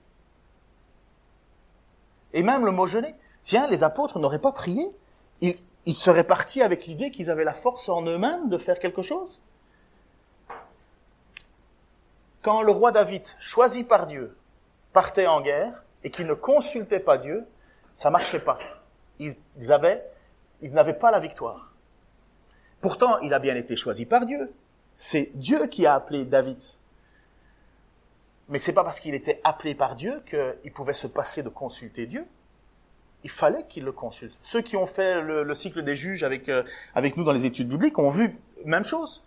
[2.33, 4.91] Et même le mot jeûner, tiens, les apôtres n'auraient pas prié.
[5.41, 9.41] Ils, seraient partis avec l'idée qu'ils avaient la force en eux-mêmes de faire quelque chose.
[12.43, 14.37] Quand le roi David, choisi par Dieu,
[14.93, 17.47] partait en guerre et qu'il ne consultait pas Dieu,
[17.95, 18.59] ça marchait pas.
[19.21, 21.76] Ils n'avaient pas la victoire.
[22.81, 24.53] Pourtant, il a bien été choisi par Dieu.
[24.97, 26.59] C'est Dieu qui a appelé David.
[28.49, 32.07] Mais c'est pas parce qu'il était appelé par Dieu qu'il pouvait se passer de consulter
[32.07, 32.27] Dieu.
[33.25, 34.39] Il fallait qu'il le consulte.
[34.41, 36.63] Ceux qui ont fait le, cycle des juges avec, euh,
[36.95, 39.25] avec nous dans les études bibliques ont vu même chose.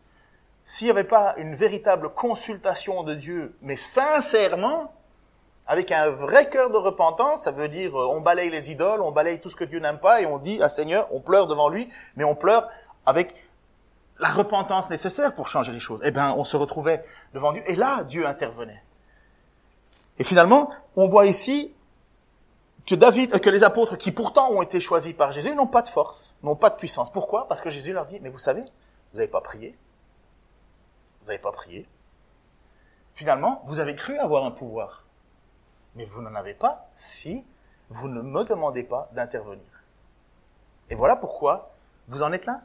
[0.63, 4.93] S'il n'y avait pas une véritable consultation de Dieu, mais sincèrement,
[5.67, 9.11] avec un vrai cœur de repentance, ça veut dire euh, on balaye les idoles, on
[9.11, 11.69] balaye tout ce que Dieu n'aime pas et on dit à Seigneur, on pleure devant
[11.69, 12.69] lui, mais on pleure
[13.09, 13.35] avec
[14.19, 16.01] la repentance nécessaire pour changer les choses.
[16.03, 18.83] Eh bien, on se retrouvait devant Dieu, et là, Dieu intervenait.
[20.17, 21.73] Et finalement, on voit ici
[22.85, 25.87] que David, que les apôtres qui pourtant ont été choisis par Jésus n'ont pas de
[25.87, 27.11] force, n'ont pas de puissance.
[27.11, 27.47] Pourquoi?
[27.47, 28.61] Parce que Jésus leur dit, mais vous savez,
[29.11, 29.77] vous n'avez pas prié.
[31.21, 31.87] Vous n'avez pas prié.
[33.13, 35.03] Finalement, vous avez cru avoir un pouvoir.
[35.95, 37.45] Mais vous n'en avez pas si
[37.89, 39.65] vous ne me demandez pas d'intervenir.
[40.89, 41.71] Et voilà pourquoi
[42.07, 42.61] vous en êtes là.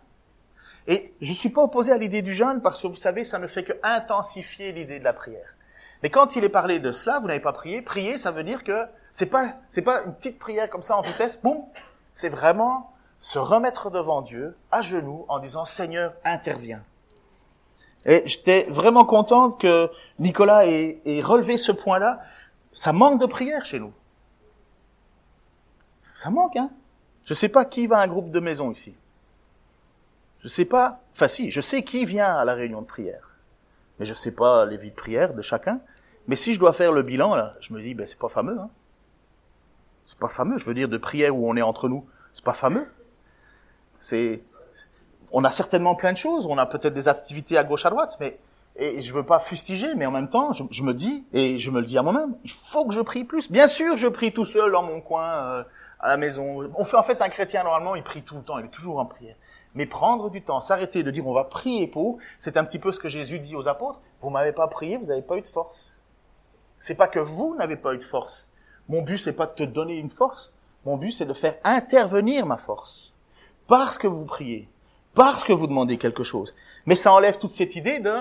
[0.86, 3.46] Et je suis pas opposé à l'idée du jeûne parce que vous savez, ça ne
[3.46, 5.54] fait que intensifier l'idée de la prière.
[6.02, 7.80] Mais quand il est parlé de cela, vous n'avez pas prié.
[7.80, 11.02] Prier, ça veut dire que c'est pas, c'est pas une petite prière comme ça en
[11.02, 11.62] vitesse, boum.
[12.12, 16.84] C'est vraiment se remettre devant Dieu, à genoux, en disant Seigneur, interviens.
[18.04, 22.20] Et j'étais vraiment content que Nicolas ait, relevé ce point-là.
[22.72, 23.94] Ça manque de prière chez nous.
[26.12, 26.70] Ça manque, hein.
[27.24, 28.94] Je sais pas qui va à un groupe de maison ici.
[30.44, 33.30] Je sais pas, enfin si, je sais qui vient à la réunion de prière.
[33.98, 35.80] Mais je sais pas les vies de prière de chacun.
[36.28, 38.58] Mais si je dois faire le bilan, là, je me dis, ben, c'est pas fameux,
[38.58, 38.68] hein.
[40.04, 42.06] C'est pas fameux, je veux dire, de prière où on est entre nous.
[42.34, 42.86] C'est pas fameux.
[43.98, 44.42] C'est,
[45.32, 48.18] on a certainement plein de choses, on a peut-être des activités à gauche, à droite,
[48.20, 48.38] mais,
[48.76, 51.80] et je veux pas fustiger, mais en même temps, je, me dis, et je me
[51.80, 53.50] le dis à moi-même, il faut que je prie plus.
[53.50, 55.64] Bien sûr, je prie tout seul dans mon coin, euh,
[56.00, 56.70] à la maison.
[56.76, 58.98] On fait, en fait, un chrétien, normalement, il prie tout le temps, il est toujours
[58.98, 59.36] en prière.
[59.74, 62.92] Mais prendre du temps, s'arrêter de dire on va prier pour, c'est un petit peu
[62.92, 64.00] ce que Jésus dit aux apôtres.
[64.20, 65.96] Vous m'avez pas prié, vous n'avez pas eu de force.
[66.78, 68.48] C'est pas que vous n'avez pas eu de force.
[68.88, 70.52] Mon but, c'est pas de te donner une force.
[70.84, 73.14] Mon but, c'est de faire intervenir ma force.
[73.66, 74.68] Parce que vous priez.
[75.14, 76.54] Parce que vous demandez quelque chose.
[76.86, 78.12] Mais ça enlève toute cette idée de,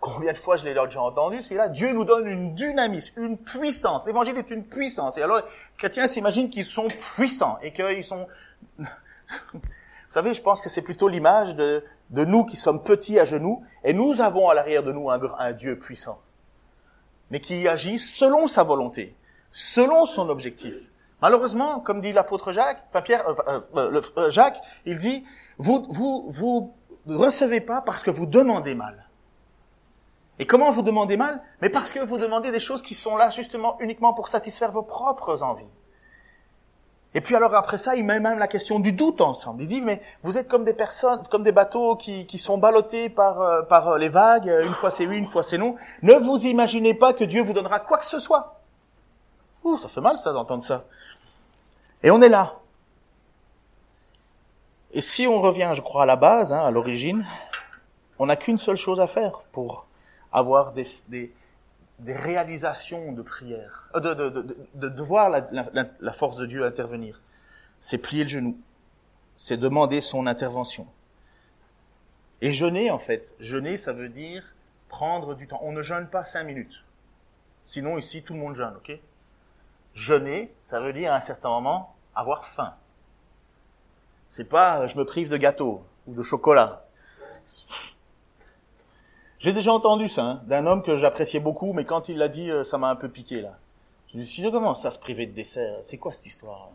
[0.00, 4.06] combien de fois je l'ai déjà entendu, celui-là, Dieu nous donne une dynamisme, une puissance.
[4.06, 5.18] L'évangile est une puissance.
[5.18, 5.44] Et alors, les
[5.76, 8.26] chrétiens s'imaginent qu'ils sont puissants et qu'ils sont,
[10.16, 13.92] savez, je pense que c'est plutôt l'image de, nous qui sommes petits à genoux, et
[13.92, 16.22] nous avons à l'arrière de nous un, Dieu puissant,
[17.30, 19.14] mais qui agit selon sa volonté,
[19.52, 20.74] selon son objectif.
[21.20, 24.50] Malheureusement, comme dit l'apôtre Jacques, euh, euh, euh,
[24.86, 25.22] il dit,
[25.58, 26.74] vous, vous, vous
[27.06, 29.10] recevez pas parce que vous demandez mal.
[30.38, 31.42] Et comment vous demandez mal?
[31.60, 34.82] Mais parce que vous demandez des choses qui sont là justement uniquement pour satisfaire vos
[34.82, 35.68] propres envies.
[37.16, 39.62] Et puis alors après ça, il met même la question du doute ensemble.
[39.62, 43.40] Il dit, mais vous êtes comme des personnes, comme des bateaux qui, sont ballottés par,
[43.40, 45.76] euh, euh, les vagues, une fois c'est oui, une fois c'est non.
[46.02, 48.60] Ne vous imaginez pas que Dieu vous donnera quoi que ce soit.
[49.64, 50.84] Ouh, ça fait mal ça d'entendre ça.
[52.02, 52.56] Et on est là.
[54.92, 57.26] Et si on revient, je crois, à la base, hein, à l'origine,
[58.18, 59.86] on n'a qu'une seule chose à faire pour
[60.32, 61.32] avoir des,
[61.98, 66.46] des réalisations de prière, euh, de, de, de, de, voir la, la, la, force de
[66.46, 67.22] Dieu intervenir.
[67.80, 68.60] C'est plier le genou,
[69.36, 70.86] c'est demander son intervention.
[72.42, 74.54] Et jeûner, en fait, jeûner, ça veut dire
[74.88, 75.58] prendre du temps.
[75.62, 76.84] On ne jeûne pas cinq minutes.
[77.64, 78.92] Sinon, ici, tout le monde jeûne, ok?
[79.94, 82.74] Jeûner, ça veut dire à un certain moment avoir faim.
[84.28, 86.84] C'est pas je me prive de gâteau ou de chocolat.
[89.38, 92.50] J'ai déjà entendu ça, hein, d'un homme que j'appréciais beaucoup, mais quand il l'a dit,
[92.50, 93.58] euh, ça m'a un peu piqué, là.
[94.12, 95.78] Je me suis dit, comment ça se priver de dessert?
[95.82, 96.70] C'est quoi cette histoire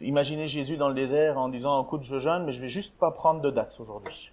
[0.00, 3.10] Imaginez Jésus dans le désert en disant, écoute, je jeûne, mais je vais juste pas
[3.10, 4.32] prendre de dates aujourd'hui.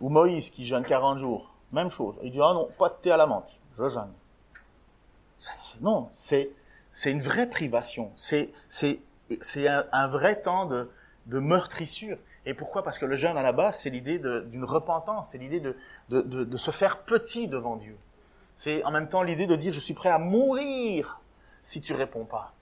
[0.00, 1.52] Ou Moïse qui jeûne 40 jours.
[1.72, 2.16] Même chose.
[2.22, 3.60] Il dit, ah non, pas de thé à la menthe.
[3.78, 4.12] Je jeûne.
[5.80, 6.50] Non, c'est,
[6.92, 8.12] c'est une vraie privation.
[8.16, 8.52] C'est
[9.56, 10.90] un, un, vrai temps de,
[11.26, 12.18] de meurtrissure.
[12.46, 12.82] Et pourquoi?
[12.82, 15.76] Parce que le jeûne à la base, c'est l'idée d'une repentance, c'est l'idée de,
[16.10, 17.96] de, de, se faire petit devant Dieu.
[18.54, 21.20] C'est en même temps l'idée de dire je suis prêt à mourir
[21.62, 22.52] si tu réponds pas.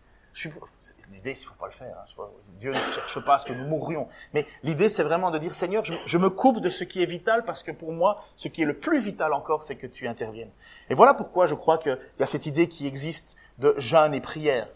[1.12, 1.95] L'idée, il faut pas le faire.
[1.99, 2.25] Hein.
[2.59, 4.09] Dieu ne cherche pas à ce que nous mourions.
[4.33, 7.07] Mais l'idée, c'est vraiment de dire Seigneur, je, je, me coupe de ce qui est
[7.07, 10.09] vital parce que pour moi, ce qui est le plus vital encore, c'est que tu
[10.09, 10.51] interviennes.
[10.88, 14.23] Et voilà pourquoi je crois qu'il y a cette idée qui existe de jeûne et
[14.23, 14.68] prière.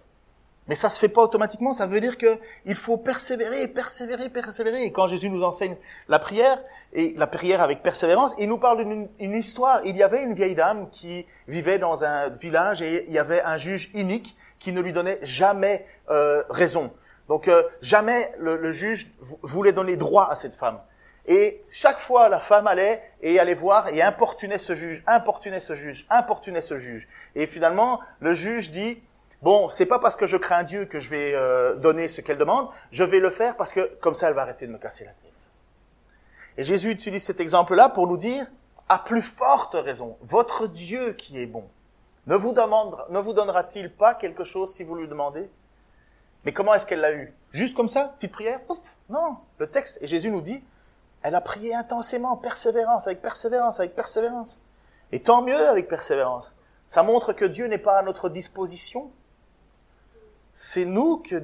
[0.69, 4.83] Mais ça se fait pas automatiquement, ça veut dire que il faut persévérer, persévérer, persévérer.
[4.83, 5.77] Et quand Jésus nous enseigne
[6.09, 6.61] la prière,
[6.93, 9.81] et la prière avec persévérance, il nous parle d'une histoire.
[9.85, 13.43] Il y avait une vieille dame qui vivait dans un village et il y avait
[13.43, 16.93] un juge unique qui ne lui donnait jamais euh, raison.
[17.29, 19.11] Donc euh, jamais le, le, juge
[19.43, 20.81] voulait donner droit à cette femme.
[21.29, 25.75] Et chaque fois, la femme allait et allait voir et importunait ce juge, importunait ce
[25.75, 27.09] juge, importunait ce juge.
[27.35, 29.03] Et finalement, le juge dit,
[29.43, 32.39] Bon, c'est pas parce que je crains Dieu que je vais euh, donner ce qu'elle
[32.39, 35.05] demande, je vais le faire parce que comme ça elle va arrêter de me casser
[35.05, 35.51] la tête.
[36.57, 38.47] Et Jésus utilise cet exemple-là pour nous dire,
[38.89, 41.69] à plus forte raison, votre Dieu qui est bon,
[42.27, 45.51] ne vous, ne vous donnera-t-il pas quelque chose si vous lui demandez?
[46.45, 47.35] Mais comment est-ce qu'elle l'a eu?
[47.53, 48.61] Juste comme ça, petite prière?
[48.63, 48.79] Pouf!
[49.09, 50.65] Non, le texte, et Jésus nous dit,
[51.23, 54.61] elle a prié intensément, persévérance, avec persévérance, avec persévérance.
[55.13, 56.53] Et tant mieux avec persévérance.
[56.89, 59.11] Ça montre que Dieu n'est pas à notre disposition,
[60.59, 61.43] c'est nous que,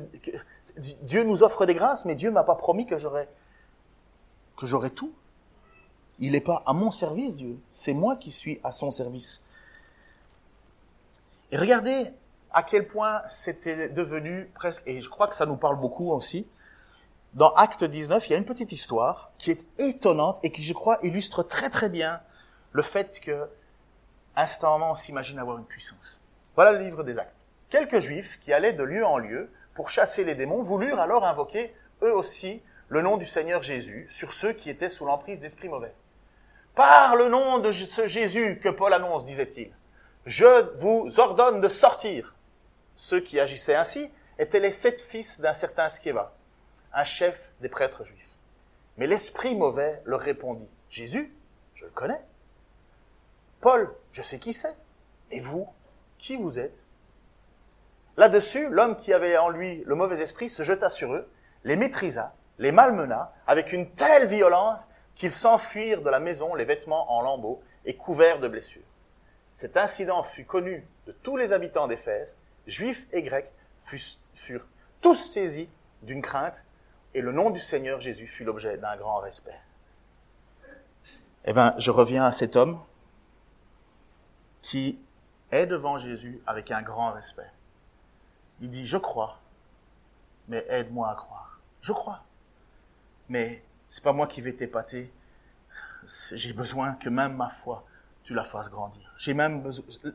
[1.03, 3.29] Dieu nous offre des grâces, mais Dieu m'a pas promis que j'aurais
[4.57, 5.13] que j'aurais tout.
[6.19, 7.61] Il n'est pas à mon service, Dieu.
[7.69, 9.43] C'est moi qui suis à son service.
[11.51, 12.11] Et regardez
[12.53, 16.47] à quel point c'était devenu presque, et je crois que ça nous parle beaucoup aussi,
[17.35, 20.73] dans Acte 19, il y a une petite histoire qui est étonnante et qui, je
[20.73, 22.23] crois, illustre très très bien
[22.73, 23.47] le fait que,
[24.37, 26.19] instantanément, on s'imagine avoir une puissance.
[26.55, 27.41] Voilà le livre des Actes.
[27.73, 31.75] Quelques juifs qui allaient de lieu en lieu pour chasser les démons voulurent alors invoquer,
[32.03, 35.95] eux aussi, le nom du Seigneur Jésus sur ceux qui étaient sous l'emprise d'esprits mauvais.
[36.75, 39.73] Par le nom de ce Jésus que Paul annonce, disait-il,
[40.27, 42.35] je vous ordonne de sortir.
[42.95, 46.37] Ceux qui agissaient ainsi étaient les sept fils d'un certain Sceva,
[46.93, 48.37] un chef des prêtres juifs.
[48.99, 51.35] Mais l'esprit mauvais leur répondit, Jésus,
[51.75, 52.20] je le connais.
[53.62, 54.77] Paul, je sais qui c'est.
[55.31, 55.66] Et vous,
[56.18, 56.83] qui vous êtes?
[58.23, 61.29] Là-dessus, l'homme qui avait en lui le mauvais esprit se jeta sur eux,
[61.64, 67.12] les maîtrisa, les malmena avec une telle violence qu'ils s'enfuirent de la maison, les vêtements
[67.12, 68.87] en lambeaux et couverts de blessures.
[69.51, 73.51] Cet incident fut connu de tous les habitants d'Éphèse, juifs et grecs
[73.81, 74.68] furent
[75.01, 75.68] tous saisis
[76.03, 76.64] d'une crainte,
[77.14, 79.59] et le nom du Seigneur Jésus fut l'objet d'un grand respect.
[81.45, 82.81] Eh bien, je reviens à cet homme
[84.61, 85.01] qui
[85.51, 87.51] est devant Jésus avec un grand respect.
[88.61, 89.38] Il dit, je crois,
[90.48, 91.59] mais aide-moi à croire.
[91.80, 92.20] Je crois.
[93.28, 95.12] Mais c'est pas moi qui vais t'épater.
[96.32, 97.84] J'ai besoin que même ma foi,
[98.22, 99.12] tu la fasses grandir.
[99.18, 99.62] J'ai même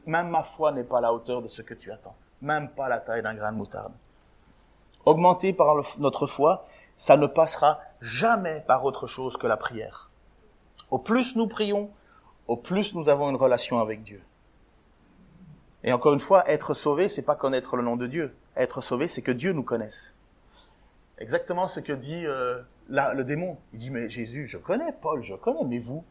[0.06, 2.16] ma foi n'est pas la hauteur de ce que tu attends.
[2.42, 3.94] Même pas la taille d'un grain de moutarde.
[5.06, 10.10] Augmenter par notre foi, ça ne passera jamais par autre chose que la prière.
[10.90, 11.90] Au plus nous prions,
[12.48, 14.22] au plus nous avons une relation avec Dieu.
[15.84, 18.36] Et encore une fois, être sauvé, c'est pas connaître le nom de Dieu.
[18.56, 20.14] Être sauvé, c'est que Dieu nous connaisse.
[21.20, 23.58] Exactement ce que dit euh, le démon.
[23.74, 26.04] Il dit, mais Jésus, je connais, Paul, je connais, mais vous?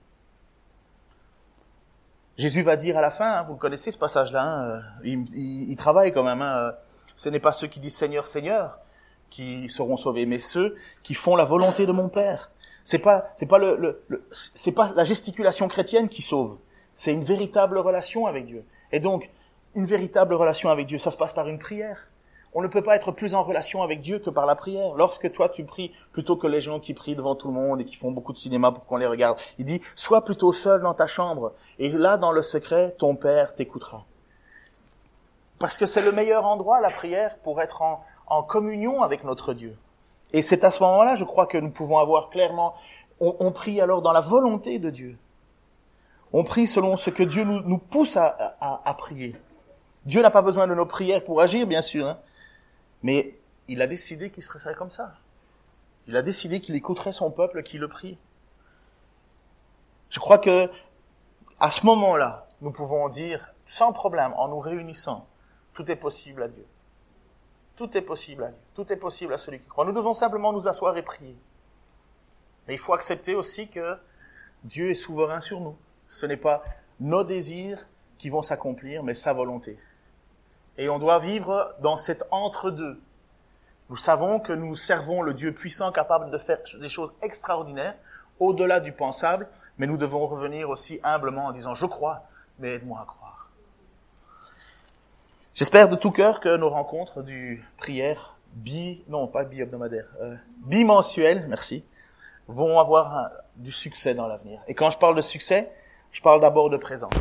[2.36, 6.12] Jésus va dire à la fin, hein, vous connaissez ce passage-là, hein, euh, il, travaille
[6.12, 6.42] quand même.
[6.42, 6.72] Hein, euh,
[7.16, 8.78] ce n'est pas ceux qui disent Seigneur, Seigneur
[9.30, 12.50] qui seront sauvés, mais ceux qui font la volonté de mon Père.
[12.84, 16.58] C'est pas, c'est pas le, c'est pas la gesticulation chrétienne qui sauve.
[16.94, 18.64] C'est une véritable relation avec Dieu.
[18.92, 19.28] Et donc,
[19.76, 22.08] une véritable relation avec Dieu, ça se passe par une prière.
[22.54, 24.94] On ne peut pas être plus en relation avec Dieu que par la prière.
[24.94, 27.84] Lorsque toi tu pries, plutôt que les gens qui prient devant tout le monde et
[27.84, 30.94] qui font beaucoup de cinéma pour qu'on les regarde, il dit, sois plutôt seul dans
[30.94, 31.52] ta chambre.
[31.78, 34.06] Et là, dans le secret, ton Père t'écoutera.
[35.58, 39.76] Parce que c'est le meilleur endroit, la prière, pour être en, communion avec notre Dieu.
[40.32, 42.74] Et c'est à ce moment-là, je crois, que nous pouvons avoir clairement,
[43.20, 45.18] on, prie alors dans la volonté de Dieu.
[46.32, 49.36] On prie selon ce que Dieu nous, pousse à prier.
[50.07, 52.18] Dieu n'a pas besoin de nos prières pour agir, bien sûr, hein,
[53.02, 53.38] mais
[53.68, 55.14] il a décidé qu'il serait comme ça.
[56.07, 58.16] Il a décidé qu'il écouterait son peuple qui le prie.
[60.09, 60.70] Je crois que
[61.59, 65.26] à ce moment-là, nous pouvons dire sans problème, en nous réunissant,
[65.74, 66.66] tout est possible à Dieu.
[67.74, 68.59] Tout est possible à Dieu.
[68.74, 69.84] Tout est possible à celui qui croit.
[69.84, 71.36] Nous devons simplement nous asseoir et prier.
[72.66, 73.98] Mais il faut accepter aussi que
[74.64, 75.76] Dieu est souverain sur nous.
[76.09, 76.62] Ce n'est pas
[77.00, 77.86] nos désirs
[78.18, 79.78] qui vont s'accomplir, mais sa volonté.
[80.78, 83.00] Et on doit vivre dans cet entre-deux.
[83.88, 87.94] Nous savons que nous servons le Dieu puissant capable de faire des choses extraordinaires,
[88.40, 89.48] au-delà du pensable,
[89.78, 92.24] mais nous devons revenir aussi humblement en disant, je crois,
[92.58, 93.50] mais aide-moi à croire.
[95.54, 101.46] J'espère de tout cœur que nos rencontres du prière bi, non pas bi-hebdomadaire, euh, bimensuel,
[101.48, 101.84] merci,
[102.48, 104.60] vont avoir du succès dans l'avenir.
[104.66, 105.70] Et quand je parle de succès,
[106.12, 107.12] je parle d'abord de présence.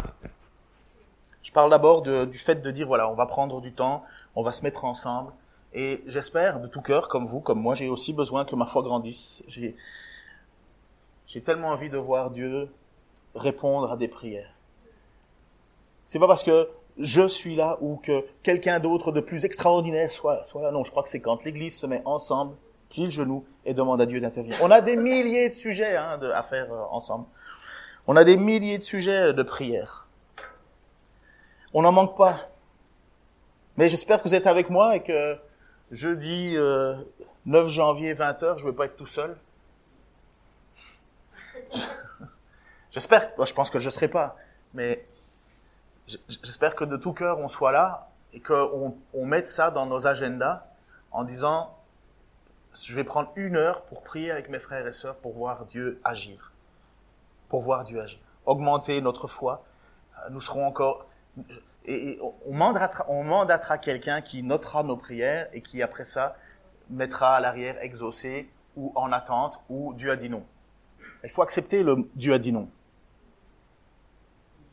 [1.55, 4.03] Parle d'abord du fait de dire, voilà, on va prendre du temps,
[4.35, 5.31] on va se mettre ensemble.
[5.73, 8.81] Et j'espère de tout cœur, comme vous, comme moi, j'ai aussi besoin que ma foi
[8.81, 9.41] grandisse.
[9.47, 9.73] J'ai,
[11.27, 12.69] j'ai tellement envie de voir Dieu
[13.35, 14.49] répondre à des prières.
[16.03, 16.67] C'est pas parce que
[16.99, 20.71] je suis là ou que quelqu'un d'autre de plus extraordinaire soit, soit là.
[20.71, 22.57] Non, je crois que c'est quand l'Église se met ensemble,
[22.89, 24.57] plie le genou et demande à Dieu d'intervenir.
[24.61, 27.27] On a des milliers de sujets hein, de, à faire euh, ensemble.
[28.07, 30.04] On a des milliers de sujets de prières.
[31.77, 32.39] On n'en manque pas.
[33.75, 35.37] Mais j'espère que vous êtes avec moi et que
[35.91, 39.35] jeudi 9 euh, janvier 20h, je ne vais pas être tout seul.
[42.91, 44.37] J'espère, je pense que je ne serai pas,
[44.73, 45.05] mais
[46.43, 50.07] j'espère que de tout cœur on soit là et qu'on on mette ça dans nos
[50.07, 50.65] agendas
[51.11, 51.77] en disant
[52.73, 55.99] je vais prendre une heure pour prier avec mes frères et sœurs pour voir Dieu
[56.05, 56.53] agir.
[57.49, 58.19] Pour voir Dieu agir.
[58.45, 59.65] Augmenter notre foi.
[60.29, 61.05] Nous serons encore
[61.85, 66.35] et on mandatera, on mandatera quelqu'un qui notera nos prières et qui après ça
[66.89, 70.43] mettra à l'arrière exaucé ou en attente ou Dieu a dit non.
[71.23, 72.69] Il faut accepter le Dieu a dit non.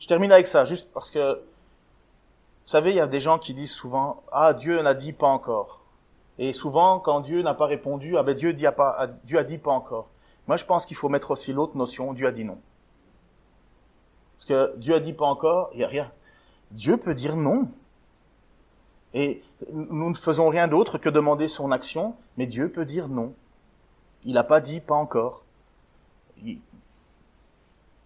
[0.02, 3.54] Je termine avec ça, juste parce que, vous savez, il y a des gens qui
[3.54, 5.80] disent souvent, ah, Dieu n'a dit pas encore.
[6.38, 9.58] Et souvent, quand Dieu n'a pas répondu, ah ben Dieu, dit pas, Dieu a dit
[9.58, 10.08] pas encore.
[10.48, 12.60] Moi, je pense qu'il faut mettre aussi l'autre notion, Dieu a dit non.
[14.34, 16.10] Parce que Dieu a dit pas encore, il n'y a rien.
[16.72, 17.68] Dieu peut dire non.
[19.14, 19.42] Et
[19.72, 23.34] nous ne faisons rien d'autre que demander son action, mais Dieu peut dire non.
[24.24, 25.44] Il n'a pas dit pas encore.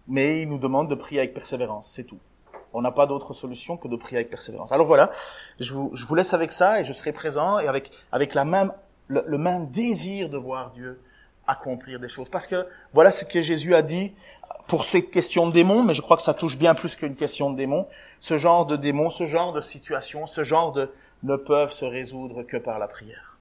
[0.07, 2.19] Mais il nous demande de prier avec persévérance, c'est tout.
[2.73, 4.71] On n'a pas d'autre solution que de prier avec persévérance.
[4.71, 5.09] Alors voilà,
[5.59, 8.71] je vous, laisse avec ça et je serai présent et avec, avec la même,
[9.07, 10.99] le même désir de voir Dieu
[11.47, 12.29] accomplir des choses.
[12.29, 14.11] Parce que voilà ce que Jésus a dit
[14.67, 17.49] pour ces questions de démons, mais je crois que ça touche bien plus qu'une question
[17.49, 17.87] de démons.
[18.19, 20.91] Ce genre de démons, ce genre de situation, ce genre de
[21.23, 23.35] ne peuvent se résoudre que par la prière.